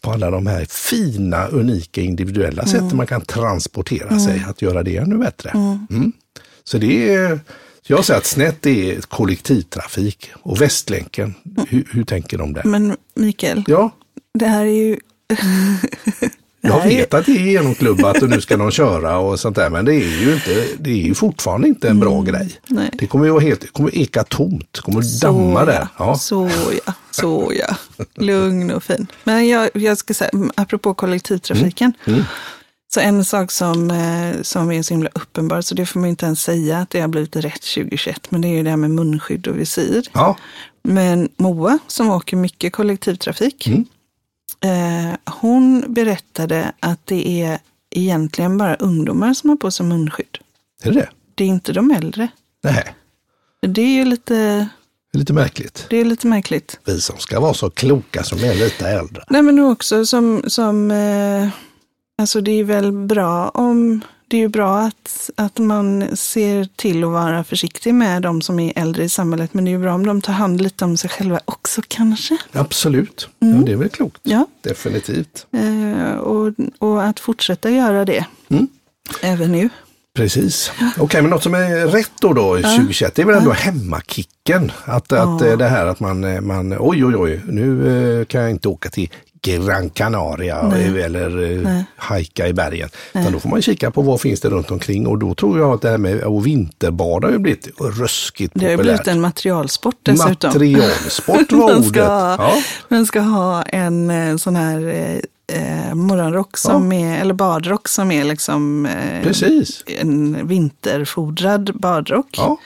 på 0.00 0.10
alla 0.12 0.30
de 0.30 0.46
här 0.46 0.64
fina, 0.64 1.46
unika, 1.46 2.00
individuella 2.00 2.66
sätten 2.66 2.96
man 2.96 3.06
kan 3.06 3.20
transportera 3.20 4.18
sig, 4.18 4.44
att 4.48 4.62
göra 4.62 4.82
det 4.82 4.96
ännu 4.96 5.18
bättre. 5.18 5.50
Mm. 5.90 6.12
Så 6.64 6.78
det 6.78 7.14
är, 7.14 7.40
jag 7.86 8.04
säger 8.04 8.18
att 8.18 8.26
snett 8.26 8.66
är 8.66 9.00
kollektivtrafik 9.00 10.30
och 10.34 10.60
Västlänken, 10.60 11.34
hur, 11.68 11.88
hur 11.92 12.04
tänker 12.04 12.38
de 12.38 12.52
där? 12.52 12.64
Men 12.64 12.96
Mikael, 13.14 13.64
Ja, 13.66 13.90
det 14.34 14.46
här 14.46 14.64
är 14.64 14.86
ju... 14.86 14.98
Jag 16.60 16.84
vet 16.84 17.14
att 17.14 17.26
det 17.26 17.32
är 17.32 17.50
genomklubbat 17.50 18.22
och 18.22 18.30
nu 18.30 18.40
ska 18.40 18.56
de 18.56 18.70
köra 18.70 19.18
och 19.18 19.40
sånt 19.40 19.56
där, 19.56 19.70
men 19.70 19.84
det 19.84 19.94
är 19.94 20.20
ju, 20.20 20.34
inte, 20.34 20.64
det 20.78 20.90
är 20.90 21.06
ju 21.06 21.14
fortfarande 21.14 21.68
inte 21.68 21.88
en 21.88 22.00
bra 22.00 22.22
grej. 22.22 22.60
Nej. 22.66 22.90
Det 22.92 23.06
kommer 23.06 23.24
ju 23.24 23.30
vara 23.30 23.40
helt, 23.42 23.60
det 23.60 23.66
kommer 23.66 23.98
eka 23.98 24.24
tomt, 24.24 24.68
det 24.72 24.80
kommer 24.80 24.98
att 24.98 25.20
damma 25.20 25.64
där. 25.64 25.88
Ja. 25.98 26.14
Så 26.18 26.50
ja, 26.86 26.92
så 27.10 27.52
ja. 27.54 27.76
Lugn 28.14 28.70
och 28.70 28.82
fin. 28.82 29.06
Men 29.24 29.48
jag, 29.48 29.70
jag 29.74 29.98
ska 29.98 30.14
säga, 30.14 30.30
apropå 30.54 30.94
kollektivtrafiken. 30.94 31.92
Mm. 32.04 32.22
Så 32.94 33.00
en 33.00 33.24
sak 33.24 33.50
som, 33.50 33.90
eh, 33.90 34.42
som 34.42 34.72
är 34.72 34.82
så 34.82 34.94
himla 34.94 35.10
uppenbar, 35.14 35.60
så 35.60 35.74
det 35.74 35.86
får 35.86 36.00
man 36.00 36.08
inte 36.08 36.26
ens 36.26 36.42
säga 36.42 36.78
att 36.78 36.90
det 36.90 37.00
har 37.00 37.08
blivit 37.08 37.36
rätt 37.36 37.62
2021, 37.62 38.30
men 38.30 38.40
det 38.40 38.48
är 38.48 38.52
ju 38.52 38.62
det 38.62 38.70
här 38.70 38.76
med 38.76 38.90
munskydd 38.90 39.46
och 39.46 39.58
visir. 39.58 40.04
Ja, 40.12 40.36
Men 40.82 41.28
Moa, 41.36 41.78
som 41.86 42.10
åker 42.10 42.36
mycket 42.36 42.72
kollektivtrafik, 42.72 43.66
Mm. 43.66 43.84
Hon 45.40 45.84
berättade 45.88 46.72
att 46.80 47.06
det 47.06 47.42
är 47.42 47.58
egentligen 47.90 48.58
bara 48.58 48.74
ungdomar 48.74 49.34
som 49.34 49.50
har 49.50 49.56
på 49.56 49.70
sig 49.70 49.86
munskydd. 49.86 50.38
är 50.82 50.92
det 50.92 51.00
det? 51.00 51.08
Det 51.34 51.44
är 51.44 51.48
inte 51.48 51.72
de 51.72 51.90
äldre. 51.90 52.28
Nej, 52.62 52.94
Det 53.60 53.82
är 53.82 53.88
ju 53.94 54.04
lite, 54.04 54.34
det 55.12 55.16
är 55.16 55.18
lite 55.18 55.32
märkligt. 55.32 55.86
det 55.90 55.96
är 55.96 56.04
lite 56.04 56.26
märkligt. 56.26 56.80
Vi 56.84 57.00
som 57.00 57.18
ska 57.18 57.40
vara 57.40 57.54
så 57.54 57.70
kloka 57.70 58.22
som 58.22 58.38
är 58.38 58.54
lite 58.54 58.88
äldre. 58.88 59.24
Nej 59.28 59.42
men 59.42 59.58
också 59.58 60.06
som, 60.06 60.42
som 60.46 60.90
eh, 60.90 61.48
alltså 62.18 62.40
det 62.40 62.50
är 62.52 62.64
väl 62.64 62.92
bra 62.92 63.48
om, 63.48 64.00
det 64.28 64.36
är 64.36 64.40
ju 64.40 64.48
bra 64.48 64.78
att, 64.78 65.30
att 65.36 65.58
man 65.58 66.16
ser 66.16 66.68
till 66.76 67.04
att 67.04 67.10
vara 67.10 67.44
försiktig 67.44 67.94
med 67.94 68.22
de 68.22 68.42
som 68.42 68.60
är 68.60 68.72
äldre 68.76 69.04
i 69.04 69.08
samhället, 69.08 69.54
men 69.54 69.64
det 69.64 69.70
är 69.70 69.72
ju 69.72 69.78
bra 69.78 69.94
om 69.94 70.06
de 70.06 70.20
tar 70.20 70.32
hand 70.32 70.60
lite 70.60 70.84
om 70.84 70.96
sig 70.96 71.10
själva 71.10 71.40
också 71.44 71.82
kanske. 71.88 72.38
Absolut, 72.52 73.28
ja, 73.38 73.46
det 73.46 73.72
är 73.72 73.76
väl 73.76 73.88
klokt. 73.88 74.20
Ja. 74.22 74.46
Definitivt. 74.60 75.46
Eh, 75.52 76.16
och, 76.16 76.52
och 76.78 77.04
att 77.04 77.20
fortsätta 77.20 77.70
göra 77.70 78.04
det. 78.04 78.24
Mm. 78.48 78.68
Även 79.22 79.52
nu. 79.52 79.68
Precis. 80.18 80.72
Okej, 80.98 81.22
men 81.22 81.30
något 81.30 81.42
som 81.42 81.54
är 81.54 81.86
rätt 81.86 82.12
då, 82.20 82.32
då 82.32 82.56
2021, 82.56 83.14
det 83.14 83.22
är 83.22 83.26
väl 83.26 83.36
ändå 83.36 83.52
hemmakicken. 83.52 84.72
Att, 84.84 85.12
att 85.12 85.42
eh, 85.42 85.56
det 85.56 85.68
här 85.68 85.86
att 85.86 86.00
man, 86.00 86.24
eh, 86.24 86.40
man, 86.40 86.76
oj 86.78 87.04
oj 87.04 87.16
oj, 87.16 87.40
nu 87.48 88.20
eh, 88.20 88.24
kan 88.24 88.40
jag 88.40 88.50
inte 88.50 88.68
åka 88.68 88.88
till 88.88 89.10
Gran 89.42 89.90
Canaria 89.90 90.60
eh, 90.76 91.04
eller 91.04 91.64
eh, 91.66 91.80
hajka 91.96 92.48
i 92.48 92.52
bergen. 92.52 92.88
Utan 93.14 93.32
då 93.32 93.40
får 93.40 93.48
man 93.48 93.62
kika 93.62 93.90
på 93.90 94.02
vad 94.02 94.20
finns 94.20 94.40
det 94.40 94.48
runt 94.48 94.70
omkring 94.70 95.06
och 95.06 95.18
då 95.18 95.34
tror 95.34 95.58
jag 95.58 95.72
att 95.74 95.82
det 95.82 95.90
här 95.90 95.98
med 95.98 96.24
att 96.24 96.44
vinterbada 96.44 97.26
har 97.26 97.32
ju 97.32 97.38
blivit 97.38 97.68
ruskigt 97.80 98.52
Det 98.54 98.64
har 98.66 98.76
populärt. 98.76 98.96
blivit 98.96 99.08
en 99.08 99.20
materialsport 99.20 99.96
dessutom. 100.02 100.48
Materialsport 100.48 101.52
var 101.52 101.58
man, 101.68 101.76
ordet. 101.76 101.88
ska 101.88 102.04
ha, 102.06 102.36
Ja. 102.38 102.62
man 102.88 103.06
ska 103.06 103.20
ha 103.20 103.62
en 103.62 104.10
eh, 104.10 104.36
sån 104.36 104.56
här 104.56 104.86
eh, 104.88 105.20
eh, 105.88 105.94
morgonrock 105.94 106.56
som 106.58 106.92
är, 106.92 107.20
eller 107.20 107.34
badrock 107.34 107.88
som 107.88 108.10
är 108.10 108.24
liksom 108.24 108.86
eh, 108.86 109.22
Precis. 109.22 109.84
en 109.86 110.46
vinterfodrad 110.48 111.70
badrock. 111.80 112.28
Ja. 112.36 112.58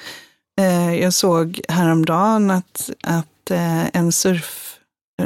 Eh, 0.61 0.95
jag 0.95 1.15
såg 1.15 1.61
häromdagen 1.69 2.51
att, 2.51 2.91
att 3.03 3.27
en 3.93 4.13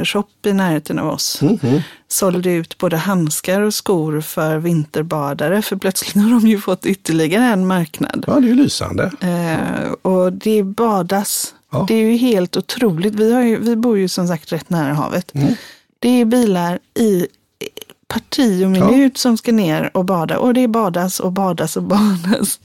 surfshop 0.05 0.45
i 0.45 0.53
närheten 0.53 0.99
av 0.99 1.07
oss 1.09 1.41
Mhm. 1.41 1.81
sålde 2.07 2.51
ut 2.51 2.77
både 2.77 2.97
handskar 2.97 3.61
och 3.61 3.73
skor 3.73 4.21
för 4.21 4.57
vinterbadare, 4.57 5.61
för 5.61 5.75
plötsligt 5.75 6.23
har 6.23 6.29
de 6.29 6.47
ju 6.47 6.59
fått 6.59 6.85
ytterligare 6.85 7.43
en 7.45 7.67
marknad. 7.67 8.23
ja, 8.27 8.33
det 8.39 8.45
är 8.47 8.49
ju 8.49 8.55
lysande. 8.55 9.11
Eh, 9.21 9.91
och 10.11 10.33
det 10.33 10.63
badas. 10.63 11.53
Ja. 11.71 11.85
Det 11.87 11.93
är 11.95 12.03
ju 12.11 12.17
helt 12.17 12.57
otroligt. 12.57 13.15
Vi, 13.15 13.33
har 13.33 13.41
ju, 13.41 13.59
vi 13.59 13.75
bor 13.75 13.97
ju 13.97 14.07
som 14.07 14.27
sagt 14.27 14.51
rätt 14.51 14.69
nära 14.69 14.93
havet. 14.93 15.35
Mm. 15.35 15.53
Det 15.99 16.09
är 16.21 16.25
bilar 16.25 16.79
i 16.99 17.27
parti 18.07 18.65
och 18.65 18.69
minut 18.69 19.17
som 19.17 19.37
ska 19.37 19.51
ner 19.51 19.89
och 19.93 20.05
bada. 20.05 20.37
Och 20.37 20.53
det 20.53 20.67
badas 20.67 21.19
och 21.19 21.31
badas 21.31 21.77
och 21.77 21.83
badas. 21.83 22.59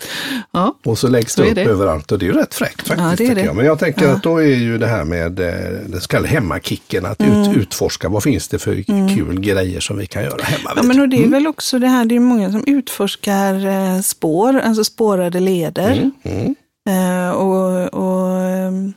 Ja, 0.51 0.75
Och 0.85 0.99
så 0.99 1.09
läggs 1.09 1.33
Så 1.35 1.43
det 1.43 1.49
upp 1.49 1.55
det. 1.55 1.63
överallt 1.65 2.13
och 2.13 2.19
det 2.19 2.25
är 2.25 2.27
ju 2.27 2.33
rätt 2.33 2.55
fräckt 2.55 2.89
faktiskt. 2.89 3.33
Ja. 3.37 3.43
Jag. 3.45 3.57
Men 3.57 3.65
jag 3.67 3.79
tänker 3.79 4.05
Ja. 4.05 4.11
att 4.13 4.23
då 4.23 4.37
är 4.43 4.55
ju 4.57 4.79
det 4.79 4.87
här 4.87 5.05
med 5.05 5.41
eh, 5.41 5.55
den 5.87 6.01
så 6.01 6.09
kallade 6.09 6.29
hemmakicken, 6.29 7.07
att 7.07 7.21
Mm. 7.23 7.41
ut, 7.51 7.57
utforska 7.57 8.09
vad 8.09 8.23
finns 8.23 8.49
det 8.49 8.59
för 8.59 8.83
kul 9.15 9.41
grejer 9.41 9.81
som 9.81 9.97
vi 9.99 10.07
kan 10.07 10.23
göra 10.23 10.43
hemma 10.43 10.71
ja 10.77 10.83
men 10.83 11.01
och 11.01 11.09
det 11.09 11.25
är 11.25 11.29
väl 11.29 11.47
också 11.47 11.79
det 11.79 11.89
här, 11.89 12.05
det 12.05 12.17
är 12.17 12.21
många 12.21 12.53
som 12.53 12.65
utforskar 12.67 13.67
eh, 13.67 14.01
spår, 14.01 14.59
alltså 14.61 14.85
spårade 14.85 15.41
leder. 15.41 16.11
Mm. 16.23 16.55
Eh, 16.89 17.31
och 17.31 17.95
och 17.95 18.41
ehm, 18.41 18.93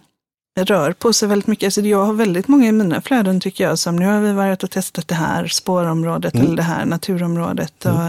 rör 0.57 0.93
på 0.93 1.13
sig 1.13 1.29
väldigt 1.29 1.47
mycket. 1.47 1.67
Alltså 1.67 1.81
jag 1.81 2.05
har 2.05 2.13
väldigt 2.13 2.47
många 2.47 2.67
i 2.67 2.71
mina 2.71 3.01
flöden 3.01 3.39
tycker 3.39 3.63
jag 3.63 3.79
som 3.79 3.95
nu 3.95 4.05
har 4.05 4.19
vi 4.21 4.33
varit 4.33 4.63
och 4.63 4.71
testat 4.71 5.07
det 5.07 5.15
här 5.15 5.47
spårområdet 5.47 6.33
Mm. 6.33 6.45
eller 6.45 6.55
det 6.57 6.63
här 6.63 6.85
naturområdet. 6.85 7.85
Och, 7.85 8.01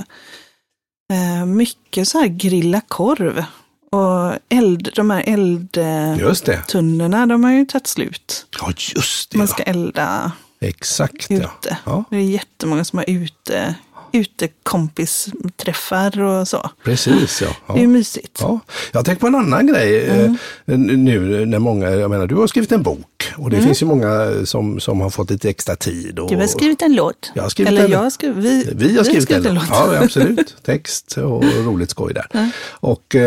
eh, 1.14 1.44
mycket 1.46 2.08
så 2.08 2.18
här 2.18 2.26
grilla 2.26 2.80
korv 2.88 3.44
Och 3.92 4.38
eld, 4.48 4.88
de 4.96 5.10
här 5.10 5.22
eldtunnorna, 5.26 7.26
de 7.26 7.44
har 7.44 7.52
ju 7.52 7.64
tagit 7.64 7.86
slut. 7.86 8.46
Ja, 8.60 8.72
just 8.94 9.30
det. 9.30 9.38
Man 9.38 9.46
ja. 9.46 9.52
ska 9.52 9.62
elda 9.62 10.32
Exakt 10.60 11.26
ja. 11.30 11.36
ute. 11.36 11.76
ja. 11.84 12.04
Det 12.10 12.16
är 12.16 12.20
jättemånga 12.20 12.84
som 12.84 12.98
har 12.98 13.10
ute, 13.10 13.74
utekompisträffar 14.16 16.20
och 16.20 16.48
så. 16.48 16.70
Precis 16.84 17.42
ja. 17.42 17.48
Det 17.66 17.72
är 17.72 17.76
ju 17.76 17.82
ja. 17.82 17.88
mysigt. 17.88 18.38
Ja, 18.40 18.60
jag 18.92 19.04
tänker 19.04 19.20
på 19.20 19.26
en 19.26 19.34
annan 19.34 19.66
grej 19.66 20.10
Mm. 20.10 20.36
eh, 20.66 20.78
nu 20.98 21.46
när 21.46 21.58
många, 21.58 21.90
jag 21.90 22.10
menar 22.10 22.26
du 22.26 22.34
har 22.34 22.46
skrivit 22.46 22.72
en 22.72 22.82
bok 22.82 23.15
och 23.36 23.50
det 23.50 23.62
finns 23.62 23.82
ju 23.82 23.86
många 23.86 24.32
som, 24.44 24.80
som 24.80 25.00
har 25.00 25.10
fått 25.10 25.30
lite 25.30 25.48
extra 25.48 25.76
tid. 25.76 26.18
Och, 26.18 26.30
Du 26.30 26.36
har 26.36 26.46
skrivit 26.46 26.82
en 26.82 26.94
låt. 26.94 27.32
Jag 27.34 27.42
har 27.42 27.50
skrivit 27.50 27.72
Eller 27.72 27.84
en- 27.84 27.90
jag 27.90 27.98
har 27.98 28.10
skrivit, 28.10 28.36
vi, 28.44 28.72
Vi 28.74 28.96
har 28.96 29.04
skrivit, 29.04 29.30
en 29.30 29.46
en 29.46 29.54
låt. 29.54 29.64
Ja, 29.70 29.98
absolut. 30.02 30.56
Text 30.62 31.16
och 31.18 31.44
roligt 31.64 31.90
skoj 31.90 32.14
där. 32.14 32.50
Och 32.70 33.14
eh, 33.14 33.22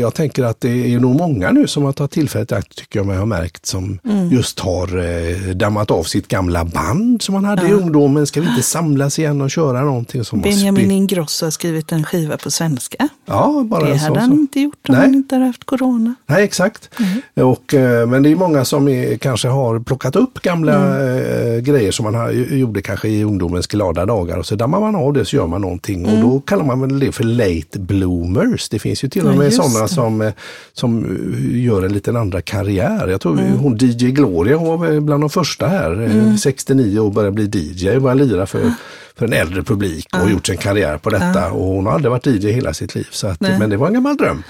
jag 0.00 0.14
tänker 0.14 0.44
att 0.44 0.60
det 0.60 0.94
är 0.94 1.00
nog 1.00 1.16
många 1.16 1.50
nu 1.50 1.66
som 1.66 1.82
har 1.82 1.92
tagit 1.92 2.10
tillfället 2.10 2.52
i 2.52 2.54
akt, 2.54 2.76
tycker 2.78 2.98
jag 2.98 3.06
mig 3.06 3.16
ha 3.18 3.26
märkt, 3.26 3.66
som 3.66 3.98
Mm. 4.04 4.30
just 4.30 4.60
har 4.60 4.98
eh, 4.98 5.54
dammat 5.54 5.90
av 5.90 6.02
sitt 6.04 6.28
gamla 6.28 6.64
band 6.64 7.22
som 7.22 7.32
man 7.32 7.44
hade 7.44 7.68
i 7.68 7.72
ungdomen. 7.72 8.26
Ska 8.26 8.40
vi 8.40 8.48
inte 8.48 8.62
samlas 8.62 9.18
igen 9.18 9.40
och 9.40 9.50
köra 9.50 9.80
någonting 9.80 10.24
som 10.24 10.38
har 10.38 10.44
Benjamin 10.44 10.90
Ingrosso 10.90 11.46
har 11.46 11.50
skrivit 11.50 11.92
en 11.92 12.04
skiva 12.04 12.36
på 12.36 12.50
svenska. 12.50 13.08
Ja, 13.26 13.64
bara 13.66 13.84
Det 13.88 13.96
hade 13.96 14.20
han 14.20 14.32
inte 14.32 14.60
gjort 14.60 14.88
om 14.88 14.94
Nej. 14.94 15.04
han 15.04 15.14
inte 15.14 15.34
hade 15.34 15.46
haft 15.46 15.64
corona. 15.64 16.14
Nej, 16.26 16.44
exakt. 16.44 16.90
Och, 17.34 17.74
eh, 17.74 18.06
men 18.06 18.22
det 18.22 18.30
är 18.30 18.36
många 18.36 18.64
som 18.64 18.88
är, 18.88 19.16
kanske 19.32 19.48
har 19.48 19.80
plockat 19.80 20.16
upp 20.16 20.42
gamla 20.42 20.74
eh, 20.74 21.58
grejer 21.58 21.92
som 21.92 22.04
man 22.04 22.14
har, 22.14 22.30
gjorde 22.30 22.82
kanske 22.82 23.08
i 23.08 23.24
ungdomens 23.24 23.66
glada 23.66 24.06
dagar. 24.06 24.38
Och 24.38 24.46
så 24.46 24.54
dammar 24.54 24.80
man 24.80 24.96
av 24.96 25.12
det 25.12 25.24
så 25.24 25.36
gör 25.36 25.46
man 25.46 25.60
någonting. 25.60 26.06
Och 26.06 26.18
då 26.18 26.40
kallar 26.40 26.64
man 26.64 26.80
väl 26.80 26.98
det 26.98 27.12
för 27.12 27.24
late 27.24 27.78
bloomers. 27.78 28.68
Det 28.68 28.78
finns 28.78 29.04
ju 29.04 29.08
till 29.08 29.26
och 29.26 29.32
Ja, 29.32 29.36
med 29.36 29.44
just 29.44 29.56
sådana 29.56 29.88
som, 29.88 30.20
eh, 30.20 30.32
som 30.72 31.04
eh, 31.04 31.64
gör 31.64 31.82
en 31.82 31.92
liten 31.92 32.16
andra 32.16 32.40
karriär. 32.40 33.08
Jag 33.08 33.20
tror 33.20 33.36
hon 33.36 33.76
DJ 33.80 34.10
Gloria 34.10 34.56
var 34.56 35.00
bland 35.00 35.22
de 35.22 35.30
första 35.30 35.66
här, 35.66 36.02
eh, 36.02 36.36
69 36.36 37.00
och 37.00 37.12
började 37.12 37.32
bli 37.32 37.50
DJ 37.52 37.96
och 37.96 38.02
började 38.02 38.24
lira 38.24 38.46
för 38.46 38.72
för 39.16 39.26
en 39.26 39.32
äldre 39.32 39.62
publik 39.62 40.08
och 40.22 40.30
gjort 40.30 40.46
sin 40.46 40.56
karriär 40.56 40.98
på 40.98 41.10
detta. 41.10 41.50
Och 41.52 41.64
hon 41.64 41.86
har 41.86 41.92
aldrig 41.92 42.10
varit 42.10 42.26
DJ 42.26 42.52
hela 42.52 42.74
sitt 42.74 42.94
liv. 42.94 43.08
Så 43.10 43.26
att, 43.26 43.40
men 43.40 43.70
det 43.70 43.76
var 43.76 43.86
en 43.86 43.94
gammal 43.94 44.16
dröm. 44.16 44.42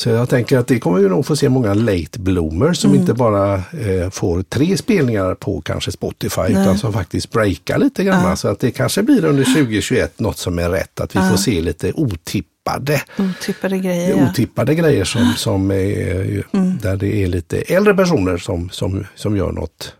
Så 0.00 0.10
jag 0.10 0.28
tänker 0.28 0.58
att 0.58 0.66
det 0.66 0.78
kommer 0.80 0.98
vi 0.98 1.08
nog 1.08 1.26
få 1.26 1.36
se 1.36 1.48
många 1.48 1.74
late 1.74 2.18
bloomers 2.18 2.78
som 2.78 2.90
Mm. 2.90 3.00
inte 3.00 3.14
bara 3.14 3.54
eh, 3.54 4.10
får 4.10 4.42
tre 4.42 4.76
spelningar 4.76 5.34
på 5.34 5.60
kanske 5.60 5.92
Spotify 5.92 6.42
utan 6.48 6.78
som 6.78 6.92
faktiskt 6.92 7.30
breakar 7.30 7.78
lite 7.78 8.04
grann. 8.04 8.36
Så 8.36 8.48
att 8.48 8.60
det 8.60 8.70
kanske 8.70 9.02
blir 9.02 9.24
under 9.24 9.44
2021 9.44 10.18
något 10.20 10.38
som 10.38 10.58
är 10.58 10.70
rätt. 10.70 11.00
Att 11.00 11.16
vi 11.16 11.20
får 11.30 11.36
se 11.36 11.60
lite 11.60 11.92
otippade 11.92 13.02
Otippade 13.18 13.78
grejer. 13.78 14.16
Ja. 14.16 14.30
otippade 14.30 14.74
grejer 14.74 15.04
som, 15.04 15.32
som 15.36 15.70
är, 15.70 16.44
Mm. 16.52 16.78
där 16.82 16.96
det 16.96 17.22
är 17.22 17.26
lite 17.26 17.60
äldre 17.60 17.94
personer 17.94 18.36
som, 18.36 18.70
som, 18.70 19.06
som 19.14 19.36
gör 19.36 19.52
något 19.52 19.94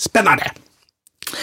spännande. 0.00 0.50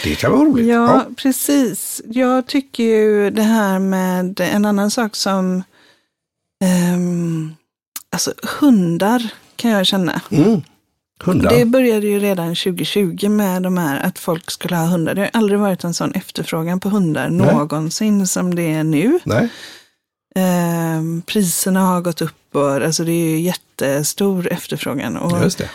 Det 0.04 0.14
kan 0.14 0.32
vara 0.32 0.44
roligt. 0.44 0.66
Ja, 0.66 1.06
precis. 1.16 2.02
Jag 2.06 2.46
tycker 2.46 2.84
ju 2.84 3.30
det 3.30 3.42
här 3.42 3.78
med 3.78 4.40
en 4.40 4.64
annan 4.64 4.90
sak 4.90 5.16
som 5.16 5.62
ehm, 6.64 7.54
alltså 8.12 8.32
hundar 8.60 9.32
kan 9.56 9.70
jag 9.70 9.86
känna. 9.86 10.20
Mm. 10.30 10.62
Hundar. 11.24 11.50
Det 11.50 11.64
började 11.64 12.06
ju 12.06 12.18
redan 12.20 12.48
2020 12.48 13.28
med 13.28 13.62
de 13.62 13.78
här 13.78 14.00
att 14.00 14.18
folk 14.18 14.50
skulle 14.50 14.76
ha 14.76 14.86
hundar. 14.86 15.14
Det 15.14 15.20
har 15.20 15.30
aldrig 15.32 15.60
varit 15.60 15.84
en 15.84 15.94
sån 15.94 16.12
efterfrågan 16.12 16.80
på 16.80 16.88
hundar 16.88 17.28
Nej. 17.28 17.54
någonsin 17.54 18.26
som 18.26 18.54
det 18.54 18.72
är 18.72 18.84
nu. 18.84 19.18
Nej, 19.24 19.48
Ehm, 20.34 21.22
priserna 21.26 21.80
har 21.80 22.00
gått 22.00 22.20
upp 22.20 22.56
och 22.56 22.70
alltså 22.72 23.04
det 23.04 23.12
är 23.12 23.30
ju 23.30 23.40
jättestor 23.40 24.52
efterfrågan. 24.52 25.16
Och 25.16 25.42
just 25.42 25.58
det. 25.58 25.70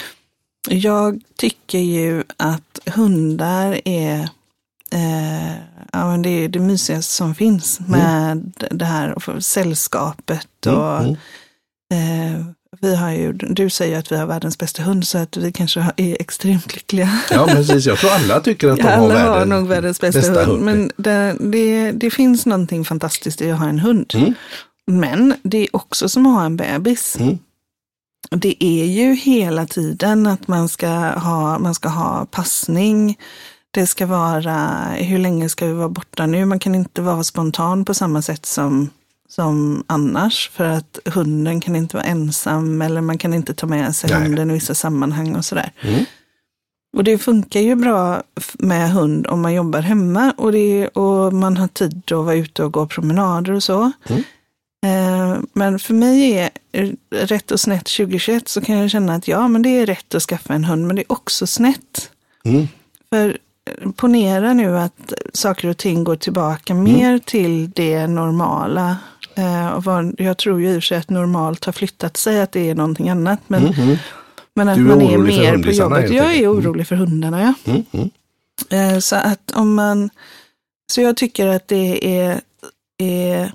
Jag 0.70 1.22
tycker 1.38 1.80
ju 1.80 2.24
att 2.38 2.80
hundar 2.86 3.82
är, 3.86 4.30
eh, 4.92 5.52
ja, 5.92 6.08
men 6.08 6.22
det, 6.22 6.30
är 6.30 6.50
det 6.50 6.60
mysigaste 6.60 7.14
som 7.14 7.36
finns 7.36 7.80
med 7.80 8.54
det 8.72 8.86
här 8.86 9.28
och 9.30 9.44
sällskapet. 9.44 10.66
Och, 10.66 10.98
Mm, 10.98 11.06
mm. 11.06 11.18
Eh, 11.92 12.46
vi 12.82 12.96
har 12.96 13.12
ju, 13.12 13.34
du 13.34 13.70
säger 13.70 14.00
att 14.00 14.12
vi 14.12 14.18
har 14.18 14.26
världens 14.26 14.58
bästa 14.58 14.84
hund 14.84 15.08
så 15.08 15.18
att 15.18 15.38
vi 15.38 15.52
kanske 15.52 15.80
har- 15.80 15.94
är 15.98 16.18
extremt 16.20 16.74
lyckliga. 16.74 17.20
Ja, 17.32 17.46
precis. 17.46 17.86
Jag 17.86 17.98
tror 17.98 18.12
alla 18.12 18.40
tycker 18.40 18.70
att 18.70 18.78
de 18.78 18.84
har, 18.84 18.92
Alla 18.94 19.20
har 19.20 19.30
världen, 19.32 19.50
nog 19.50 19.68
världens 19.68 20.02
bästa, 20.02 20.46
hund. 20.46 20.62
Men 20.64 20.92
det, 20.98 21.38
det, 21.40 21.92
det 21.92 22.10
finns 22.12 22.46
någonting 22.46 22.86
fantastiskt 22.86 23.42
i 23.42 23.52
att 23.52 23.60
ha 23.60 23.70
en 23.70 23.80
hund. 23.80 24.12
Mm. 24.16 24.34
Men 24.88 25.34
det 25.44 25.58
är 25.58 25.76
också 25.76 26.10
som 26.10 26.26
att 26.26 26.34
ha 26.34 26.46
en 26.46 26.58
bebis. 26.58 27.16
Mm. 27.20 27.38
Det 28.32 28.64
är 28.64 28.86
ju 28.86 29.14
hela 29.16 29.66
tiden 29.66 30.28
att 30.28 30.48
man 30.48 30.70
ska 30.70 30.90
ha, 31.10 31.60
man 31.60 31.76
ska 31.76 31.90
ha 31.90 32.26
passning. 32.32 33.18
Det 33.72 33.88
ska 33.88 34.06
vara, 34.06 34.70
hur 34.96 35.18
länge 35.18 35.50
ska 35.50 35.66
vi 35.66 35.74
vara 35.74 35.90
borta 35.90 36.26
nu? 36.26 36.46
Man 36.46 36.60
kan 36.60 36.76
inte 36.76 37.02
vara 37.02 37.24
spontan 37.24 37.86
på 37.86 37.94
samma 37.94 38.22
sätt 38.22 38.46
som, 38.46 38.90
som 39.36 39.84
annars. 39.88 40.50
För 40.54 40.64
att 40.64 41.00
hunden 41.06 41.62
kan 41.62 41.76
inte 41.76 41.96
vara 41.96 42.06
ensam 42.06 42.82
eller 42.82 43.02
man 43.02 43.18
kan 43.18 43.34
inte 43.34 43.54
ta 43.54 43.68
med 43.68 43.96
sig 43.96 44.10
Nej. 44.10 44.22
hunden 44.22 44.50
i 44.50 44.54
vissa 44.54 44.76
sammanhang 44.76 45.36
och 45.36 45.46
sådär. 45.46 45.72
Mm. 45.82 46.06
Och 46.98 47.04
det 47.04 47.18
funkar 47.18 47.60
ju 47.60 47.76
bra 47.76 48.24
med 48.60 48.92
hund 48.92 49.28
om 49.28 49.42
man 49.42 49.54
jobbar 49.54 49.82
hemma 49.82 50.34
och, 50.38 50.52
det, 50.52 50.88
och 50.88 51.34
man 51.34 51.58
har 51.58 51.68
tid 51.68 52.12
att 52.12 52.26
vara 52.26 52.36
ute 52.36 52.64
och 52.64 52.74
gå 52.74 52.88
promenader 52.88 53.52
och 53.54 53.64
så. 53.64 53.92
Mm. 54.10 54.24
Eh, 54.86 55.40
Men 55.54 55.80
för 55.80 55.94
mig 55.94 56.34
är 56.72 56.96
rätt 57.26 57.52
och 57.52 57.60
snett 57.60 57.86
2021 57.86 58.48
så 58.48 58.62
kan 58.62 58.78
jag 58.78 58.92
känna 58.92 59.16
att 59.16 59.28
ja, 59.28 59.48
men 59.48 59.62
det 59.62 59.70
är 59.70 59.86
rätt 59.86 60.16
att 60.16 60.24
skaffa 60.24 60.54
en 60.54 60.64
hund, 60.64 60.88
men 60.88 60.96
det 60.96 61.02
är 61.02 61.12
också 61.12 61.48
snett. 61.48 62.10
Mm. 62.46 62.68
För 63.10 63.38
eh, 63.82 63.92
ponera 63.92 64.54
nu 64.54 64.78
att 64.80 65.14
saker 65.34 65.68
och 65.68 65.78
ting 65.78 66.04
går 66.04 66.16
tillbaka 66.16 66.74
Mm. 66.74 66.84
mer 66.84 67.20
till 67.20 67.72
det 67.72 68.08
normala. 68.08 68.98
Eh, 69.36 69.68
och 69.70 69.84
vad, 69.84 70.16
jag 70.18 70.38
tror 70.38 70.62
ju 70.62 70.68
i 70.70 70.72
och 70.72 70.84
för 70.84 70.88
sig 70.88 70.98
att 70.98 71.10
normalt 71.10 71.66
har 71.66 71.74
flyttat 71.74 72.18
sig, 72.18 72.42
att 72.42 72.52
det 72.52 72.70
är 72.70 72.76
någonting 72.76 73.10
annat. 73.10 73.40
Men, 73.48 73.64
Mhm. 73.64 73.98
men 74.56 74.70
att 74.70 74.78
är 74.78 74.82
man 74.82 75.02
är 75.02 75.18
mer 75.18 75.58
på 75.64 75.70
jobbet. 75.72 76.12
Jag 76.12 76.36
är. 76.36 76.40
Mm. 76.44 76.50
orolig 76.58 76.88
för 76.88 76.96
hundarna, 76.96 77.42
ja. 77.42 77.72
Mm. 77.72 77.84
Mm. 77.92 78.10
Eh, 78.96 79.00
Så 79.00 79.16
att 79.16 79.52
om 79.56 79.74
man, 79.76 80.10
så 80.92 81.02
jag 81.02 81.18
tycker 81.18 81.48
att 81.48 81.68
det 81.68 82.18
är, 82.22 82.42
är 82.98 83.52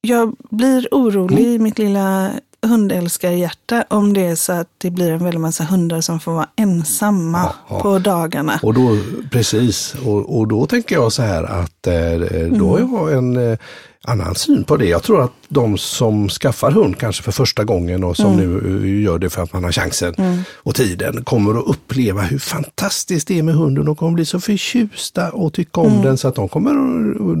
jag 0.00 0.36
blir 0.50 0.88
orolig 0.90 1.38
Mm. 1.38 1.52
i 1.52 1.58
mitt 1.58 1.78
lilla 1.78 2.30
hundälskarhjärta 2.66 3.84
om 3.90 4.12
det 4.12 4.20
är 4.26 4.34
så 4.36 4.52
att 4.52 4.68
det 4.78 4.90
blir 4.90 5.10
en 5.12 5.24
väldig 5.24 5.40
massa 5.40 5.64
hundar 5.64 6.00
som 6.00 6.20
får 6.20 6.32
vara 6.32 6.48
ensamma 6.56 7.38
Ja, 7.42 7.54
ja. 7.68 7.80
på 7.80 7.98
dagarna. 7.98 8.58
Och 8.62 8.74
då, 8.74 8.96
precis, 9.30 9.94
och, 10.06 10.38
och 10.38 10.48
då 10.48 10.66
tänker 10.66 10.94
jag 10.94 11.12
så 11.12 11.22
här 11.22 11.44
att 11.44 11.86
eh, 11.86 12.58
då 12.58 12.78
har 12.78 13.08
jag 13.10 13.18
en 13.18 13.36
eh, 13.52 13.58
annan 14.04 14.34
syn 14.34 14.64
på 14.64 14.76
det. 14.76 14.86
Jag 14.86 15.02
tror 15.02 15.24
att 15.24 15.32
de 15.48 15.78
som 15.78 16.28
skaffar 16.28 16.70
hund 16.70 16.98
kanske 16.98 17.22
för 17.22 17.32
första 17.32 17.64
gången 17.64 18.04
och 18.04 18.16
som 18.16 18.36
nu 18.36 18.58
eh, 18.58 19.02
gör 19.02 19.18
det 19.18 19.30
för 19.30 19.42
att 19.42 19.52
man 19.52 19.64
har 19.64 19.72
chansen 19.72 20.14
och 20.54 20.74
tiden 20.74 21.24
kommer 21.24 21.58
att 21.58 21.66
uppleva 21.66 22.22
hur 22.22 22.38
fantastiskt 22.38 23.28
det 23.28 23.38
är 23.38 23.42
med 23.42 23.54
hunden. 23.54 23.84
De 23.84 23.96
kommer 23.96 24.12
bli 24.12 24.24
så 24.24 24.40
förtjusta 24.40 25.30
och 25.30 25.52
tycka 25.52 25.80
om 25.80 26.02
den 26.02 26.18
så 26.18 26.28
att 26.28 26.34
de 26.34 26.48
kommer, 26.48 26.74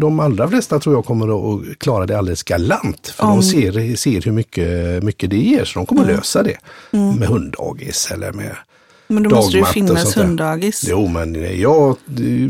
de 0.00 0.20
allra 0.20 0.48
flesta 0.48 0.78
tror 0.78 0.94
jag 0.94 1.04
kommer 1.04 1.54
att 1.54 1.78
klara 1.78 2.06
det 2.06 2.18
alldeles 2.18 2.42
galant. 2.42 3.08
För 3.08 3.26
de 3.26 3.42
ser, 3.42 3.96
ser 3.96 4.22
hur 4.22 4.32
mycket, 4.32 5.02
mycket 5.02 5.30
det 5.30 5.36
ger 5.36 5.64
så 5.64 5.78
de 5.78 5.86
kommer 5.86 6.06
lösa 6.06 6.42
det 6.42 6.56
med 6.90 7.28
hunddagis 7.28 8.10
eller 8.12 8.32
med 8.32 8.56
Men 9.08 9.22
då 9.22 9.30
måste 9.30 9.52
det 9.52 9.58
ju 9.58 9.64
finnas 9.64 10.16
hunddagis. 10.16 10.84
Jo, 10.88 11.06
men 11.08 11.60
ja, 11.60 11.96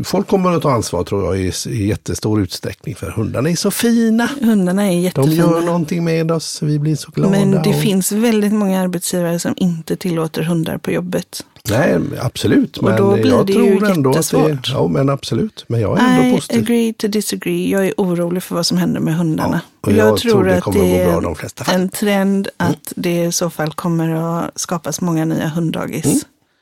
folk 0.03 0.27
kommer 0.27 0.51
att 0.51 0.61
ta 0.61 0.71
ansvar 0.71 1.03
tror 1.03 1.25
jag 1.25 1.45
i, 1.45 1.51
i 1.67 1.87
jättestor 1.87 2.41
utsträckning 2.41 2.95
för 2.95 3.11
hundarna 3.11 3.49
är 3.49 3.55
så 3.55 3.71
fina. 3.71 4.29
Hundarna 4.41 4.83
är 4.83 4.91
De 4.91 4.95
jättefina. 5.01 5.33
gör 5.35 5.61
någonting 5.61 6.03
med 6.03 6.31
oss, 6.31 6.61
vi 6.61 6.79
blir 6.79 6.95
så 6.95 7.11
glada. 7.11 7.31
Men 7.31 7.51
det 7.51 7.69
och... 7.69 7.75
finns 7.81 8.11
väldigt 8.11 8.53
många 8.53 8.81
arbetsgivare 8.81 9.39
som 9.39 9.53
inte 9.57 9.95
tillåter 9.95 10.43
hundar 10.43 10.77
på 10.77 10.91
jobbet. 10.91 11.45
Nej, 11.69 11.99
absolut. 12.21 12.77
Och 12.77 12.83
Men 12.83 12.97
då 12.97 13.13
blir 13.13 13.27
jag 13.27 13.45
det 13.45 13.53
ju 13.53 13.77
tror 13.79 13.91
ändå 13.91 14.09
att 14.09 14.13
det... 14.13 14.19
jättesvårt. 14.19 14.69
Ja, 14.73 14.87
men 14.87 15.09
absolut. 15.09 15.65
Men 15.67 15.81
jag 15.81 15.99
är 15.99 16.03
ändå 16.03 16.23
I 16.29 16.35
positiv. 16.35 16.63
agree 16.63 16.93
to 16.93 17.07
disagree. 17.07 17.69
Jag 17.71 17.87
är 17.87 17.93
orolig 17.97 18.43
för 18.43 18.55
vad 18.55 18.65
som 18.65 18.77
händer 18.77 18.99
med 18.99 19.15
hundarna. 19.17 19.61
Ja, 19.81 19.87
och 19.89 19.93
jag 19.93 20.17
tror 20.17 20.43
det 20.43 20.61
kommer 20.61 20.79
att 20.79 21.19
i 21.19 21.23
de 21.23 21.35
flesta 21.35 21.63
fall. 21.63 21.75
en 21.75 21.89
trend 21.89 22.47
att 22.57 22.93
det 22.95 23.23
i 23.23 23.31
så 23.31 23.49
fall 23.49 23.73
kommer 23.73 24.09
att 24.09 24.59
skapas 24.59 25.01
många 25.01 25.25
nya 25.25 25.47
hunddagis. 25.47 26.05
Mm. 26.05 26.19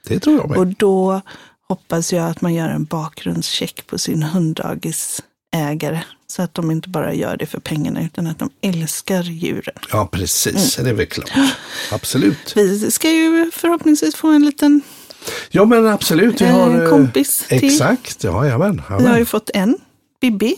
Det 0.08 0.20
tror 0.20 0.38
jag 0.38 0.50
med. 0.50 0.58
Och 0.60 0.67
då 0.67 1.22
hoppas 1.70 2.13
jag 2.13 2.30
att 2.30 2.41
man 2.41 2.54
gör 2.54 2.70
en 2.70 2.86
bakgrundscheck 2.86 3.88
på 3.88 3.98
sin 3.98 4.24
hunddagisägare. 4.24 6.02
Så 6.28 6.41
att 6.41 6.54
de 6.54 6.72
inte 6.72 6.89
bara 6.89 7.13
gör 7.13 7.38
det 7.38 7.46
för 7.46 7.60
pengarna 7.60 8.02
utan 8.06 8.28
att 8.28 8.39
de 8.39 8.50
älskar 8.62 9.24
djuren. 9.24 9.76
Ja, 9.91 10.08
precis. 10.12 10.78
Mm. 10.80 10.86
Det 10.86 10.89
är 10.89 10.93
väl 10.98 11.06
klart. 11.06 11.32
Absolut. 11.91 12.54
Vi 12.56 12.91
ska 12.91 13.10
ju 13.12 13.52
förhoppningsvis 13.54 14.15
få 14.15 14.28
en 14.28 14.46
liten 14.46 14.82
Ja, 15.52 15.65
men 15.65 15.88
absolut. 15.88 16.41
Vi 16.41 16.46
har... 16.46 16.70
eh, 16.78 16.84
eh, 16.84 16.89
kompis 16.89 17.46
till. 17.50 17.63
Exakt. 17.65 18.24
Ja, 18.24 18.43
jajamän. 18.46 18.82
Vi 19.00 19.06
har 19.06 19.17
ju 19.17 19.26
fått 19.26 19.50
en, 19.54 19.78
Bibi, 20.22 20.56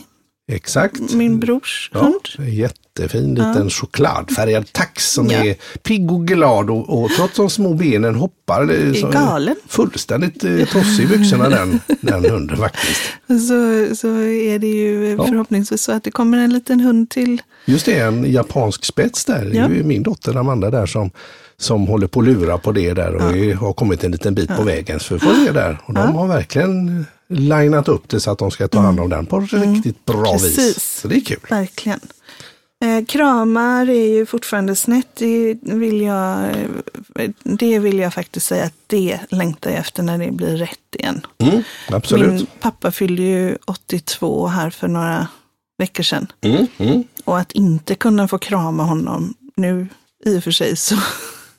Exakt. 0.51 0.99
min 1.13 1.39
brors 1.39 1.89
Ja, 1.93 1.99
hund. 1.99 2.49
jätte, 2.49 2.79
jättefin 2.97 3.35
liten 3.35 3.69
chokladfärgad 3.69 4.71
tax 4.73 5.11
som 5.11 5.29
Ja. 5.29 5.45
är 5.45 5.55
pigg 5.83 6.11
och 6.11 6.27
glad 6.27 6.69
och, 6.69 7.03
och 7.03 7.09
trots 7.17 7.35
de 7.35 7.49
små 7.49 7.73
benen 7.73 8.15
hoppar. 8.15 8.65
Det 8.65 8.73
är 8.75 8.93
så- 8.93 9.07
galen. 9.09 9.55
Fullständigt 9.67 10.43
eh, 10.43 10.65
tossig 10.65 11.03
i 11.03 11.07
byxorna 11.07 11.49
den, 11.49 11.79
den 12.01 12.25
hunden 12.31 12.57
faktiskt. 12.57 13.01
Så, 13.27 13.95
så 13.95 14.07
är 14.21 14.59
det 14.59 14.67
ju 14.67 15.09
Ja. 15.17 15.25
förhoppningsvis 15.27 15.81
så 15.81 15.91
att 15.91 16.03
det 16.03 16.11
kommer 16.11 16.37
en 16.37 16.53
liten 16.53 16.79
hund 16.79 17.09
till. 17.09 17.41
Just 17.65 17.85
det, 17.85 17.99
en 17.99 18.31
japansk 18.31 18.85
spets 18.85 19.25
där. 19.25 19.45
Det 19.45 19.57
Ja. 19.57 19.63
är 19.65 19.69
ju 19.69 19.83
min 19.83 20.03
dotter 20.03 20.35
Amanda 20.37 20.69
där 20.69 20.85
som, 20.85 21.11
som 21.57 21.87
håller 21.87 22.07
på 22.07 22.19
att 22.19 22.25
lura 22.25 22.57
på 22.57 22.71
det 22.71 22.93
där 22.93 23.15
och 23.15 23.37
är- 23.37 23.53
har 23.53 23.73
kommit 23.73 24.03
en 24.03 24.11
liten 24.11 24.35
bit 24.35 24.55
på 24.55 24.63
vägen. 24.63 24.99
Så 24.99 25.13
vi 25.13 25.19
får 25.19 25.45
se 25.45 25.51
där. 25.51 25.77
Och 25.85 25.93
de 25.93 26.15
har 26.15 26.27
verkligen 26.27 27.05
linat 27.29 27.87
upp 27.87 28.09
det 28.09 28.19
så 28.19 28.31
att 28.31 28.37
de 28.39 28.51
ska 28.51 28.67
ta 28.67 28.79
hand 28.79 28.99
om 28.99 29.09
den 29.09 29.25
på 29.25 29.37
ett 29.37 29.53
riktigt 29.53 30.05
bra 30.05 30.33
vis. 30.33 30.41
Mm. 30.41 30.55
Precis. 30.55 30.99
Så 31.01 31.07
det 31.07 31.15
är 31.15 31.21
kul. 31.21 31.39
Verkligen. 31.49 31.99
Eh, 32.85 33.05
kramar 33.05 33.89
är 33.89 34.07
ju 34.07 34.25
fortfarande 34.25 34.75
snett. 34.75 35.15
Det 35.15 35.57
vill, 35.61 36.01
jag, 36.01 36.43
eh, 37.15 37.29
det 37.43 37.79
vill 37.79 37.99
jag 37.99 38.13
faktiskt 38.13 38.45
säga 38.45 38.63
att 38.63 38.73
det 38.87 39.19
längtar 39.29 39.69
jag 39.69 39.79
efter 39.79 40.03
när 40.03 40.17
det 40.17 40.31
blir 40.31 40.57
rätt 40.57 40.95
igen. 40.95 41.21
Mm, 41.43 41.63
absolut. 41.89 42.31
Min 42.31 42.47
pappa 42.59 42.91
fyllde 42.91 43.21
ju 43.21 43.57
82 43.65 44.47
här 44.47 44.69
för 44.69 44.87
några 44.87 45.27
veckor 45.77 46.03
sedan. 46.03 46.27
Mm, 46.41 46.67
mm. 46.77 47.03
Och 47.25 47.39
att 47.39 47.51
inte 47.51 47.95
kunna 47.95 48.27
få 48.27 48.37
krama 48.37 48.83
honom 48.83 49.33
nu 49.55 49.87
i 50.25 50.37
och 50.39 50.43
för 50.43 50.51
sig 50.51 50.75
så 50.75 50.95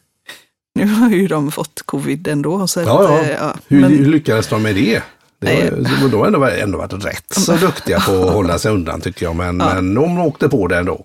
nu 0.74 0.86
har 0.86 1.10
ju 1.10 1.26
de 1.28 1.52
fått 1.52 1.82
covid 1.82 2.28
ändå. 2.28 2.66
Så 2.66 2.80
Ja, 2.80 3.04
att, 3.04 3.10
ja. 3.10 3.20
eh, 3.22 3.30
ja. 3.30 3.54
Hur, 3.68 3.80
Men- 3.80 3.90
hur 3.98 4.06
lyckades 4.06 4.48
de 4.48 4.62
med 4.62 4.74
det? 4.74 5.02
Det 5.40 5.70
var, 6.02 6.08
de 6.08 6.16
har 6.20 6.26
ändå, 6.26 6.44
ändå 6.44 6.78
varit 6.78 7.04
rätt 7.04 7.24
så 7.34 7.52
duktiga 7.60 8.00
på 8.00 8.12
att 8.28 8.32
hålla 8.34 8.58
sig 8.58 8.72
undan 8.72 9.00
tycker 9.00 9.26
jag. 9.26 9.36
Men, 9.36 9.56
men 9.56 9.94
de 9.94 10.18
åkte 10.20 10.48
på 10.48 10.66
det 10.68 10.76
ändå. 10.76 11.04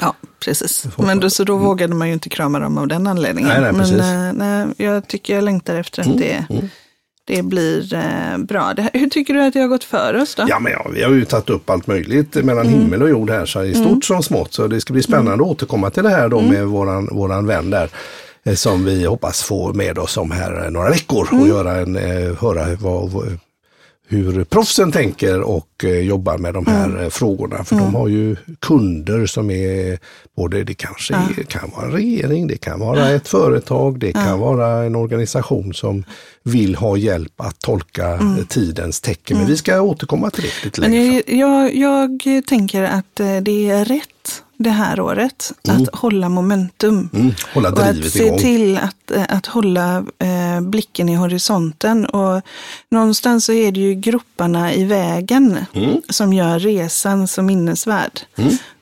Ja, 0.00 0.14
precis. 0.44 0.86
Men 0.98 1.20
då, 1.20 1.30
så 1.30 1.44
då 1.44 1.56
vågade 1.56 1.94
man 1.94 2.08
ju 2.08 2.14
inte 2.14 2.28
krama 2.28 2.58
dem 2.58 2.78
av 2.78 2.88
den 2.88 3.06
anledningen. 3.06 3.48
Nej, 3.50 3.60
nej, 3.60 3.72
Men 3.72 3.80
precis. 3.80 4.00
Mm, 4.00 4.40
eh, 4.40 4.66
nej, 4.66 4.86
jag 4.86 5.08
tycker 5.08 5.34
jag 5.34 5.44
längtar 5.44 5.74
efter 5.74 6.02
att 6.02 6.18
det, 6.18 6.44
det 7.26 7.42
blir 7.42 7.94
eh, 7.94 8.38
bra. 8.38 8.72
Det, 8.76 8.90
hur 8.92 9.08
tycker 9.10 9.34
du 9.34 9.42
att 9.42 9.52
det 9.52 9.60
har 9.60 9.68
gått 9.68 9.84
för 9.84 10.14
oss 10.22 10.34
då? 10.34 10.44
Ja, 10.48 10.58
men 10.58 10.72
ja, 10.72 10.86
vi 10.94 11.02
har 11.02 11.10
ju 11.10 11.24
tagit 11.24 11.50
upp 11.50 11.70
allt 11.70 11.86
möjligt 11.86 12.34
mellan 12.34 12.66
Mm. 12.66 12.80
himmel 12.80 13.02
och 13.02 13.10
jord 13.10 13.30
här, 13.30 13.46
så 13.46 13.62
i 13.64 13.74
stort 13.74 14.04
som 14.04 14.22
smått. 14.22 14.52
Så 14.54 14.66
det 14.66 14.80
ska 14.80 14.92
bli 14.92 15.02
spännande 15.02 15.32
att 15.44 15.50
återkomma 15.50 15.90
till 15.90 16.02
det 16.02 16.10
här 16.10 16.28
då 16.28 16.38
Mm. 16.38 16.50
med 16.50 16.66
våran, 16.66 17.08
våran 17.12 17.46
vän 17.46 17.70
där. 17.70 17.88
eh, 18.44 18.54
Som 18.54 18.84
vi 18.84 19.04
hoppas 19.04 19.42
få 19.42 19.72
med 19.72 19.98
oss 19.98 20.16
om 20.16 20.30
här 20.30 20.64
eh, 20.64 20.70
några 20.70 20.90
veckor 20.90 21.28
Mm. 21.32 21.42
och 21.42 21.48
göra 21.48 21.72
en, 21.76 21.96
eh, 21.96 22.36
höra 22.40 22.66
vad, 22.80 23.10
hur 24.08 24.44
proffsen 24.44 24.92
tänker 24.92 25.40
och 25.40 25.84
eh, 25.84 25.90
jobbar 26.00 26.38
med 26.38 26.54
de 26.54 26.66
här 26.66 26.84
Mm. 26.88 27.00
eh, 27.02 27.08
frågorna. 27.08 27.64
För 27.64 27.76
de 27.76 27.94
har 27.94 28.08
ju 28.08 28.36
kunder 28.60 29.26
som 29.26 29.50
är 29.50 29.98
både, 30.36 30.64
det 30.64 30.74
kanske 30.74 31.14
är, 31.14 31.42
kan 31.42 31.70
vara 31.76 31.86
en 31.86 31.92
regering, 31.92 32.46
det 32.46 32.56
kan 32.56 32.80
vara 32.80 33.08
ett 33.10 33.28
företag, 33.28 33.98
det 33.98 34.12
kan 34.12 34.38
vara 34.38 34.84
en 34.84 34.96
organisation 34.96 35.74
som 35.74 36.04
vill 36.42 36.74
ha 36.74 36.96
hjälp 36.96 37.32
att 37.40 37.58
tolka 37.60 38.12
eh, 38.14 38.36
tidens 38.48 39.00
tecken. 39.00 39.38
Men 39.38 39.46
vi 39.46 39.56
ska 39.56 39.80
återkomma 39.80 40.30
till 40.30 40.42
det 40.44 40.64
lite 40.64 40.80
längre 40.80 41.22
fram. 41.22 41.38
jag, 41.38 41.74
jag, 41.76 42.22
jag 42.26 42.46
tänker 42.46 42.82
att 42.82 43.14
det 43.42 43.70
är 43.70 43.84
rätt 43.84 44.42
det 44.56 44.70
här 44.70 45.00
året 45.00 45.52
att 45.68 45.94
hålla 45.94 46.28
momentum. 46.28 47.08
Mm, 47.14 47.32
hålla 47.54 47.70
Och 47.72 47.78
att 47.80 48.04
se 48.04 48.26
igång. 48.26 48.38
till 48.38 48.78
att, 48.78 49.10
eh, 49.10 49.24
att 49.28 49.46
hålla 49.46 49.96
eh, 50.18 50.60
blicken 50.60 51.08
i 51.08 51.14
horisonten. 51.14 52.06
Och 52.06 52.42
någonstans 52.90 53.44
så 53.44 53.52
är 53.52 53.72
det 53.72 53.80
ju 53.80 53.94
groparna 53.94 54.74
i 54.74 54.84
vägen 54.84 55.58
Mm. 55.72 56.02
som 56.08 56.32
gör 56.32 56.58
resan 56.58 57.28
så 57.28 57.42
minnesvärd. 57.42 58.20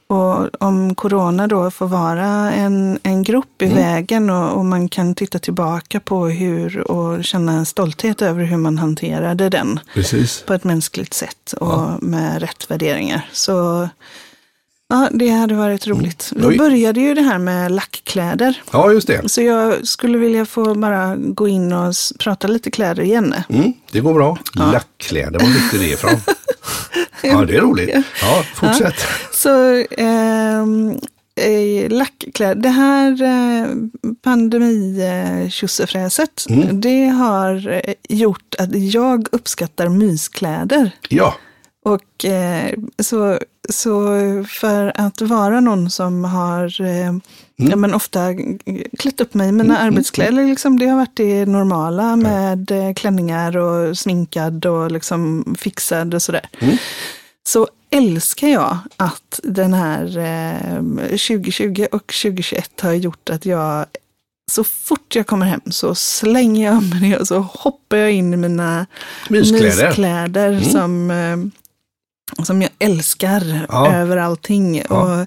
Och 0.06 0.62
om 0.62 0.94
corona 0.94 1.46
då 1.46 1.70
får 1.70 1.86
vara 1.86 2.52
en, 2.52 2.98
en 3.02 3.22
grop 3.22 3.62
Mm. 3.62 3.72
i 3.72 3.80
vägen 3.82 4.30
och, 4.30 4.52
och 4.58 4.64
man 4.64 4.88
kan 4.88 5.14
titta 5.14 5.38
tillbaka 5.38 6.00
på 6.00 6.26
hur 6.26 6.90
och 6.90 7.24
känna 7.24 7.52
en 7.52 7.66
stolthet 7.66 8.22
över 8.22 8.44
hur 8.44 8.56
man 8.56 8.78
hanterade 8.78 9.48
den 9.48 9.80
Precis. 9.94 10.42
på 10.46 10.54
ett 10.54 10.64
mänskligt 10.64 11.14
sätt 11.14 11.52
och 11.60 12.02
med 12.02 12.40
rätt 12.40 12.70
värderingar. 12.70 13.28
Så 13.32 13.88
ja, 14.92 15.08
det 15.12 15.28
hade 15.28 15.54
varit 15.54 15.86
roligt. 15.86 16.32
Då 16.36 16.48
Oj. 16.48 16.58
började 16.58 17.00
ju 17.00 17.14
det 17.14 17.22
här 17.22 17.38
med 17.38 17.72
lackkläder. 17.72 18.62
Ja, 18.72 18.92
just 18.92 19.06
det. 19.06 19.28
Så 19.30 19.42
jag 19.42 19.88
skulle 19.88 20.18
vilja 20.18 20.46
få 20.46 20.74
bara 20.74 21.16
gå 21.16 21.48
in 21.48 21.72
och 21.72 21.94
prata 22.18 22.48
lite 22.48 22.70
kläder 22.70 23.02
igen. 23.02 23.34
Mm, 23.48 23.72
det 23.92 24.00
går 24.00 24.14
bra. 24.14 24.38
Lackkläder, 24.54 25.38
var 25.40 25.46
fick 25.46 25.70
du 25.72 25.78
det 25.78 25.88
ifrån? 25.92 26.20
ja, 27.22 27.44
det 27.44 27.56
är 27.56 27.60
roligt. 27.60 27.90
Ja, 28.22 28.44
fortsätt. 28.54 28.94
Så 29.32 29.84
ehm, 29.98 30.90
eh, 31.36 31.88
lackkläder, 31.90 32.54
det 32.62 32.68
här 32.68 33.22
eh, 33.22 33.66
pandemi-tjossefräset, 34.22 36.46
Mm. 36.50 36.80
det 36.80 37.04
har 37.06 37.80
eh, 37.84 37.94
gjort 38.08 38.54
att 38.58 38.74
jag 38.74 39.26
uppskattar 39.32 39.88
myskläder. 39.88 40.90
Ja, 41.08 41.34
Och 41.84 42.24
eh, 42.24 42.74
så, 43.02 43.38
så 43.68 44.06
för 44.48 44.92
att 44.94 45.20
vara 45.20 45.60
någon 45.60 45.90
som 45.90 46.24
har 46.24 46.80
eh, 46.80 47.12
ja, 47.56 47.76
men 47.76 47.94
ofta 47.94 48.28
klätt 48.98 49.20
upp 49.20 49.34
mig 49.34 49.48
i 49.48 49.52
mina 49.52 49.78
arbetskläder, 49.78 50.46
liksom, 50.46 50.78
det 50.78 50.86
har 50.86 50.96
varit 50.96 51.16
det 51.16 51.46
normala 51.46 52.16
med 52.16 52.70
eh, 52.70 52.94
klänningar 52.94 53.56
och 53.56 53.98
sminkad 53.98 54.66
och 54.66 54.90
liksom 54.90 55.44
fixad 55.58 56.14
och 56.14 56.22
sådär. 56.22 56.48
Så 57.46 57.68
älskar 57.90 58.48
jag 58.48 58.78
att 58.96 59.40
den 59.42 59.74
här 59.74 60.18
eh, 60.18 60.82
2020 61.08 61.86
och 61.92 62.06
2021 62.22 62.80
har 62.80 62.92
gjort 62.92 63.30
att 63.30 63.46
jag 63.46 63.86
så 64.50 64.64
fort 64.64 65.16
jag 65.16 65.26
kommer 65.26 65.46
hem 65.46 65.60
så 65.70 65.94
slänger 65.94 66.64
jag 66.72 66.82
mig 66.82 67.00
ner 67.00 67.20
och 67.20 67.28
så 67.28 67.38
hoppar 67.38 67.96
jag 67.96 68.12
in 68.12 68.34
i 68.34 68.36
mina 68.36 68.86
Myskläder. 69.28 69.88
myskläder 69.88 70.60
som, 70.60 71.10
eh, 71.10 71.36
som 72.42 72.62
jag 72.62 72.70
älskar 72.78 73.66
Ja. 73.68 73.92
över 73.94 74.16
allting. 74.16 74.82
Ja. 74.88 75.20
Och 75.20 75.26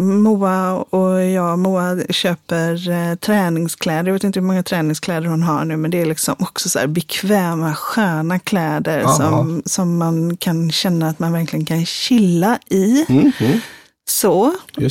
Moa 0.00 0.72
och 0.72 1.24
jag, 1.24 1.58
Moa 1.58 1.98
köper 2.10 2.90
eh, 2.90 3.14
träningskläder. 3.14 4.06
Jag 4.06 4.12
vet 4.12 4.24
inte 4.24 4.40
hur 4.40 4.46
många 4.46 4.62
träningskläder 4.62 5.28
hon 5.28 5.42
har 5.42 5.64
nu, 5.64 5.76
men 5.76 5.90
det 5.90 6.00
är 6.00 6.06
liksom 6.06 6.34
också 6.38 6.68
så 6.68 6.88
bekväma, 6.88 7.74
sköna 7.74 8.38
kläder 8.38 9.06
som, 9.06 9.62
som 9.66 9.98
man 9.98 10.36
kan 10.36 10.70
känna 10.72 11.08
att 11.08 11.18
man 11.18 11.32
verkligen 11.32 11.64
kan 11.64 11.86
chilla 11.86 12.58
i. 12.70 13.06
Mm, 13.08 13.32
mm. 13.40 13.60
Så. 14.08 14.54
Det 14.76 14.88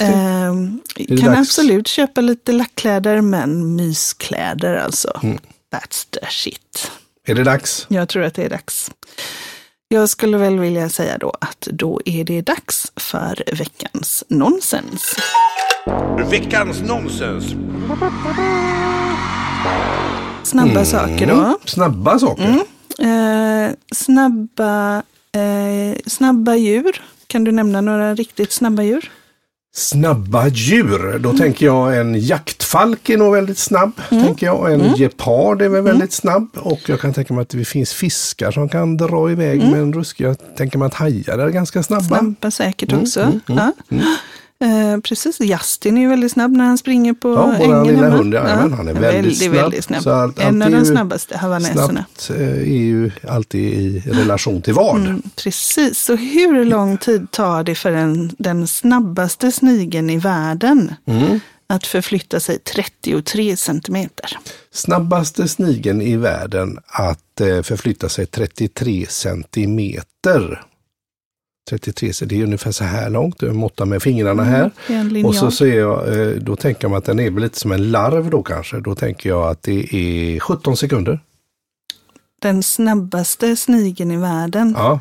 kan 1.08 1.26
dags? 1.26 1.40
absolut 1.40 1.88
köpa 1.88 2.22
lite 2.22 2.52
lackkläder, 2.52 3.22
men 3.22 3.76
myskläder 3.76 4.76
alltså. 4.76 5.20
Mm. 5.24 5.38
That's 5.74 6.08
the 6.12 6.26
shit. 6.30 6.92
Är 7.28 7.36
det 7.36 7.44
dags? 7.44 7.86
Jag 7.90 8.10
tror 8.10 8.24
att 8.24 8.34
det 8.34 8.44
är 8.44 8.50
dags. 8.50 8.92
Jag 9.96 10.10
skulle 10.10 10.38
väl 10.38 10.60
vilja 10.60 10.90
säga 10.90 11.18
då 11.18 11.34
att 11.42 11.68
då 11.72 12.02
är 12.06 12.24
det 12.24 12.42
dags 12.42 12.92
för 12.96 13.44
veckans 13.58 14.24
nonsens. 14.28 15.16
Veckans 16.32 16.82
nonsens. 16.82 17.46
Snabba 20.44 20.86
saker 20.86 21.28
då. 21.28 21.58
Snabba 21.66 22.20
saker. 22.20 22.60
Eh, 23.00 23.74
snabba, 23.92 25.04
eh, 25.32 25.98
snabba 26.06 26.56
djur. 26.56 27.02
Kan 27.28 27.44
du 27.44 27.52
nämna 27.52 27.82
några 27.82 28.16
riktigt 28.16 28.52
snabba 28.52 28.84
djur? 28.84 29.12
Snabba 29.78 30.48
djur. 30.48 31.10
Mm. 31.10 31.22
Då 31.22 31.34
tänker 31.34 31.66
jag 31.66 31.98
en 31.98 32.20
jaktfalk 32.20 33.10
är 33.10 33.18
nog 33.18 33.34
väldigt 33.34 33.58
snabb. 33.58 33.92
Tänker 34.10 34.46
jag. 34.46 34.74
En 34.74 34.82
Mm. 34.82 34.94
gepard 34.96 35.62
är 35.62 35.70
väl 35.70 35.82
väldigt 35.84 36.14
snabb. 36.14 36.48
Och 36.56 36.80
jag 36.88 37.00
kan 37.00 37.14
tänka 37.14 37.34
mig 37.34 37.42
att 37.42 37.50
det 37.50 37.66
finns 37.66 37.94
fiskar 37.94 38.52
som 38.52 38.70
kan 38.70 38.98
dra 38.98 39.32
iväg 39.32 39.60
med 39.60 39.80
en 39.82 39.94
rusk. 39.94 40.20
Jag 40.20 40.38
tänker 40.58 40.78
mig 40.78 40.86
att 40.86 40.94
hajar 40.94 41.38
är 41.38 41.50
ganska 41.50 41.84
snabba. 41.84 42.18
Mm. 42.20 42.36
Snabba 42.40 42.52
säkert 42.52 42.92
Mm, 42.92 43.04
också. 43.04 43.32
ja. 43.48 43.72
Eh, 44.60 45.00
precis, 45.02 45.40
Justin 45.42 45.98
är 45.98 46.02
ju 46.02 46.08
väldigt 46.10 46.32
snabb 46.32 46.52
när 46.52 46.66
han 46.66 46.78
springer 46.78 47.14
på 47.14 47.34
Ja, 47.34 47.56
ängen 47.56 47.84
lilla 47.88 48.04
hemma. 48.04 48.16
hund, 48.18 48.34
jajamän, 48.34 48.74
han 48.74 48.88
är 48.88 48.94
väldigt 48.94 49.38
snabb. 49.38 49.54
väldigt 49.54 49.84
snabb. 49.86 50.04
Så 50.04 50.10
allt- 50.12 50.40
en 50.40 50.62
allt 50.62 50.74
av 50.74 50.80
de 50.80 50.86
snabbaste 50.86 51.38
havaneserna. 51.38 52.06
Snabbt 52.18 52.30
eh, 52.42 52.48
är 52.58 52.64
ju 52.66 53.12
alltid 53.28 53.62
i 53.74 54.00
relation 54.12 54.62
till 54.62 54.74
vad. 54.74 54.96
Mm, 55.00 55.22
precis, 55.36 56.00
så 56.00 56.16
hur 56.16 56.66
lång 56.66 56.98
tid 56.98 57.32
tar 57.32 57.64
det 57.64 57.76
för 57.76 57.92
en, 57.92 58.32
den 58.38 58.68
snabbaste 58.68 59.52
snigeln 59.52 60.10
i 60.10 60.18
världen 60.18 60.94
Mm. 61.08 61.40
att 61.68 61.88
förflytta 61.88 62.40
sig 62.40 62.60
33 62.60 63.58
centimeter? 63.58 64.38
Snabbaste 64.74 65.48
snigeln 65.48 66.02
i 66.02 66.18
världen 66.18 66.78
att 66.88 67.42
eh, 67.42 67.62
förflytta 67.62 68.10
sig 68.10 68.26
33 68.26 69.06
centimeter. 69.10 70.62
33, 71.70 72.14
så 72.14 72.26
det 72.26 72.40
är 72.40 72.44
ungefär 72.44 72.72
så 72.72 72.84
här 72.84 73.10
långt. 73.10 73.42
Jag 73.42 73.56
måttar 73.56 73.86
med 73.86 74.04
fingrarna 74.04 74.44
här. 74.44 74.72
Det 74.88 74.94
är 74.94 75.00
en 75.00 75.26
Och 75.26 75.36
så 75.36 75.52
ser 75.52 75.80
jag, 75.80 76.20
eh, 76.20 76.36
då 76.36 76.56
tänker 76.56 76.88
man 76.88 76.98
att 76.98 77.06
den 77.06 77.20
är 77.20 77.32
väl 77.32 77.44
lite 77.44 77.60
som 77.60 77.72
en 77.72 77.92
larv 77.92 78.30
då 78.30 78.44
kanske. 78.44 78.80
Då 78.80 78.96
tänker 78.96 79.30
jag 79.30 79.50
att 79.50 79.64
det 79.64 79.96
är 79.96 80.40
17 80.40 80.78
sekunder. 80.78 81.20
Den 82.42 82.64
snabbaste 82.64 83.56
snigeln 83.56 84.12
i 84.12 84.18
världen. 84.18 84.76
Ja, 84.78 85.00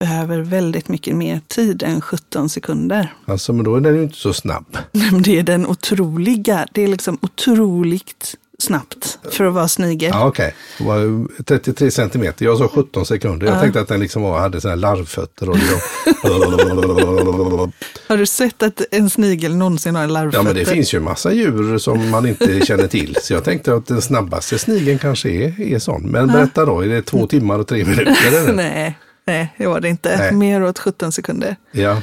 behöver 0.00 0.40
väldigt 0.40 0.88
mycket 0.88 1.16
mer 1.16 1.40
tid 1.46 1.82
än 1.82 2.00
17 2.00 2.48
sekunder. 2.48 3.14
Alltså, 3.24 3.52
men 3.52 3.64
då 3.64 3.76
är 3.76 3.80
den 3.80 3.96
ju 3.96 4.02
inte 4.02 4.16
så 4.16 4.32
snabb. 4.32 4.78
Det 5.24 5.38
är 5.38 5.42
den 5.42 5.66
otroliga, 5.66 6.66
det 6.72 6.82
är 6.82 6.88
liksom 6.88 7.18
otroligt 7.22 8.34
snabbt 8.58 9.18
för 9.30 9.44
att 9.44 9.54
vara 9.54 9.68
snigel. 9.68 10.10
Ja, 10.14 10.26
Okej, 10.28 10.54
okay. 10.80 11.44
33 11.44 11.90
centimeter. 11.90 12.44
Jag 12.44 12.58
sa 12.58 12.68
17 12.68 13.06
sekunder. 13.06 13.46
Jag 13.46 13.56
Ja. 13.56 13.60
tänkte 13.60 13.80
att 13.80 13.88
den 13.88 14.00
liksom 14.00 14.22
var, 14.22 14.38
hade 14.38 14.68
här 14.68 14.76
larvfötter. 14.76 15.48
Och 15.48 15.56
liksom... 15.56 15.78
Har 18.08 18.16
du 18.16 18.26
sett 18.26 18.62
att 18.62 18.82
en 18.90 19.10
snigel 19.10 19.56
någonsin 19.56 19.94
har 19.94 20.06
larvfötter? 20.06 20.38
Ja, 20.38 20.42
men 20.42 20.54
det 20.54 20.64
finns 20.64 20.94
ju 20.94 21.00
massa 21.00 21.32
djur 21.32 21.78
som 21.78 22.10
man 22.10 22.26
inte 22.26 22.60
känner 22.60 22.86
till. 22.86 23.16
Så 23.22 23.32
jag 23.32 23.44
tänkte 23.44 23.74
att 23.74 23.86
den 23.86 24.02
snabbaste 24.02 24.58
snigeln 24.58 24.98
kanske 24.98 25.30
är, 25.30 25.60
är 25.60 25.78
sån. 25.78 26.02
Men 26.02 26.26
berätta 26.26 26.64
då, 26.64 26.80
är 26.80 26.88
det 26.88 27.02
två 27.02 27.26
timmar 27.26 27.58
och 27.58 27.66
tre 27.68 27.84
minuter? 27.84 28.16
Eller? 28.26 28.52
nej, 28.52 28.98
nej, 29.26 29.54
det 29.58 29.66
var 29.66 29.80
det 29.80 29.88
inte. 29.88 30.16
Nej. 30.18 30.32
Mer 30.32 30.62
åt 30.62 30.78
17 30.78 31.12
sekunder. 31.12 31.56
Ja. 31.72 32.02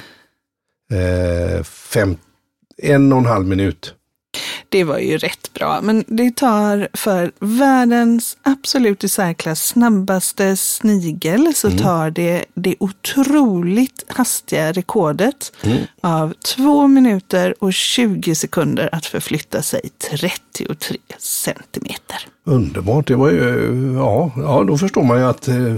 Eh, 0.91 1.63
fem, 1.63 2.17
en 2.77 3.13
och 3.13 3.19
en 3.19 3.25
halv 3.25 3.45
minut. 3.45 3.93
Det 4.73 4.83
var 4.83 4.99
ju 4.99 5.17
rätt 5.17 5.53
bra, 5.53 5.81
men 5.81 6.03
det 6.07 6.35
tar 6.35 6.87
för 6.93 7.31
världens 7.39 8.37
absolut 8.41 9.03
i 9.03 9.09
särklass 9.09 9.67
snabbaste 9.67 10.57
snigel 10.57 11.53
så 11.55 11.71
tar 11.71 12.11
det 12.11 12.45
det 12.53 12.75
otroligt 12.79 14.03
hastiga 14.07 14.71
rekordet 14.71 15.51
av 16.01 16.33
2 16.33 16.87
minuter 16.87 17.55
och 17.59 17.73
20 17.73 18.35
sekunder 18.35 18.89
att 18.91 19.05
förflytta 19.05 19.61
sig 19.61 19.89
33 20.11 20.97
centimeter. 21.19 22.27
Underbart, 22.45 23.07
det 23.07 23.15
var 23.15 23.29
ju, 23.29 23.93
ja, 23.97 24.31
ja 24.35 24.63
då 24.67 24.77
förstår 24.77 25.03
man 25.03 25.17
ju 25.19 25.25
att 25.25 25.47
eh, 25.47 25.75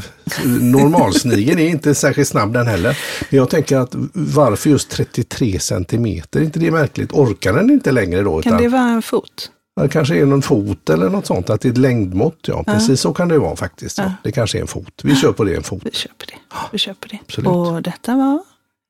normalsnigeln 0.62 1.60
är 1.60 1.70
inte 1.70 1.96
särskilt 1.96 2.28
snabb 2.28 2.54
den 2.54 2.68
heller. 2.68 2.98
Men 3.30 3.38
jag 3.38 3.50
tänker 3.50 3.78
att 3.78 3.96
varför 4.14 4.70
just 4.70 4.90
33 4.90 5.60
centimeter, 5.60 6.40
är 6.40 6.44
inte 6.44 6.60
det 6.60 6.72
märkligt? 6.72 7.12
Orkar 7.14 7.54
den 7.54 7.70
inte 7.70 7.92
längre 7.92 8.22
då? 8.22 8.42
Kan 8.42 8.54
utan- 8.54 8.64
det 8.64 8.70
vara 8.70 8.90
en 8.90 9.02
fot? 9.02 9.52
Det 9.82 9.90
kanske 9.90 10.16
är 10.16 10.26
någon 10.26 10.42
fot 10.42 10.90
eller 10.90 11.10
något 11.10 11.26
sånt, 11.26 11.50
att 11.50 11.62
det 11.62 11.68
är 11.68 11.72
ett 11.72 11.78
längdmått. 11.78 12.40
Ja, 12.48 12.64
precis 12.64 13.02
så 13.02 13.14
kan 13.14 13.28
det 13.28 13.40
vara 13.40 13.56
faktiskt. 13.56 13.98
Ja. 13.98 14.12
Det 14.24 14.32
kanske 14.32 14.58
är 14.58 14.62
en 14.62 14.68
fot. 14.68 15.02
Vi 15.04 15.16
kör 15.16 15.32
på 15.32 15.44
det, 15.44 15.56
en 15.56 15.64
fot. 15.64 15.82
Vi 15.86 15.92
köper 15.92 16.26
det. 16.26 16.58
Vi 16.72 16.78
köper 16.78 17.10
det. 17.10 17.20
Absolut. 17.22 17.48
Och 17.48 17.82
detta 17.82 18.16
var 18.16 18.44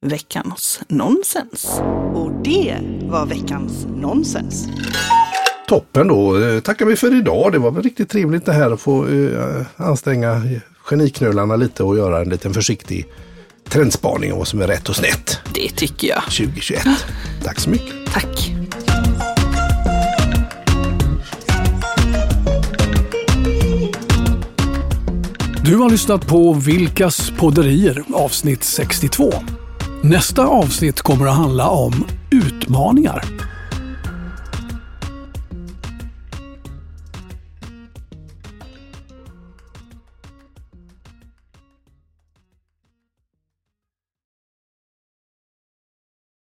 veckans 0.05 0.81
nonsens. 0.87 1.81
Och 2.13 2.31
det 2.43 2.77
var 3.01 3.25
veckans 3.25 3.85
nonsens. 3.95 4.67
Toppen 5.67 6.07
då, 6.07 6.37
Eh, 6.37 6.59
tackar 6.59 6.85
vi 6.85 6.95
för 6.95 7.17
idag. 7.17 7.51
Det 7.51 7.57
var 7.59 7.71
väl 7.71 7.83
riktigt 7.83 8.09
trevligt 8.09 8.45
det 8.45 8.53
här 8.53 8.71
att 8.71 8.81
få 8.81 9.07
eh, 9.07 9.65
anstränga 9.77 10.41
geniknölarna 10.89 11.55
lite 11.55 11.83
och 11.83 11.97
göra 11.97 12.21
en 12.21 12.29
liten 12.29 12.53
försiktig 12.53 13.05
trendspaning 13.69 14.33
om 14.33 14.37
vad 14.37 14.47
som 14.47 14.61
är 14.61 14.67
rätt 14.67 14.89
och 14.89 14.95
snett 14.95 15.39
Det 15.53 15.69
tycker 15.69 16.07
jag. 16.07 16.23
2021. 16.23 16.83
Tack 17.43 17.59
så 17.59 17.69
mycket. 17.69 17.93
Tack. 18.13 18.51
Du 25.63 25.75
har 25.75 25.89
lyssnat 25.89 26.27
på 26.27 26.53
Vilkas 26.53 27.31
podderier 27.37 28.03
avsnitt 28.13 28.63
62. 28.63 29.33
Nästa 30.03 30.45
avsnitt 30.45 31.01
kommer 31.01 31.27
att 31.27 31.35
handla 31.35 31.69
om 31.69 32.07
utmaningar. 32.31 33.23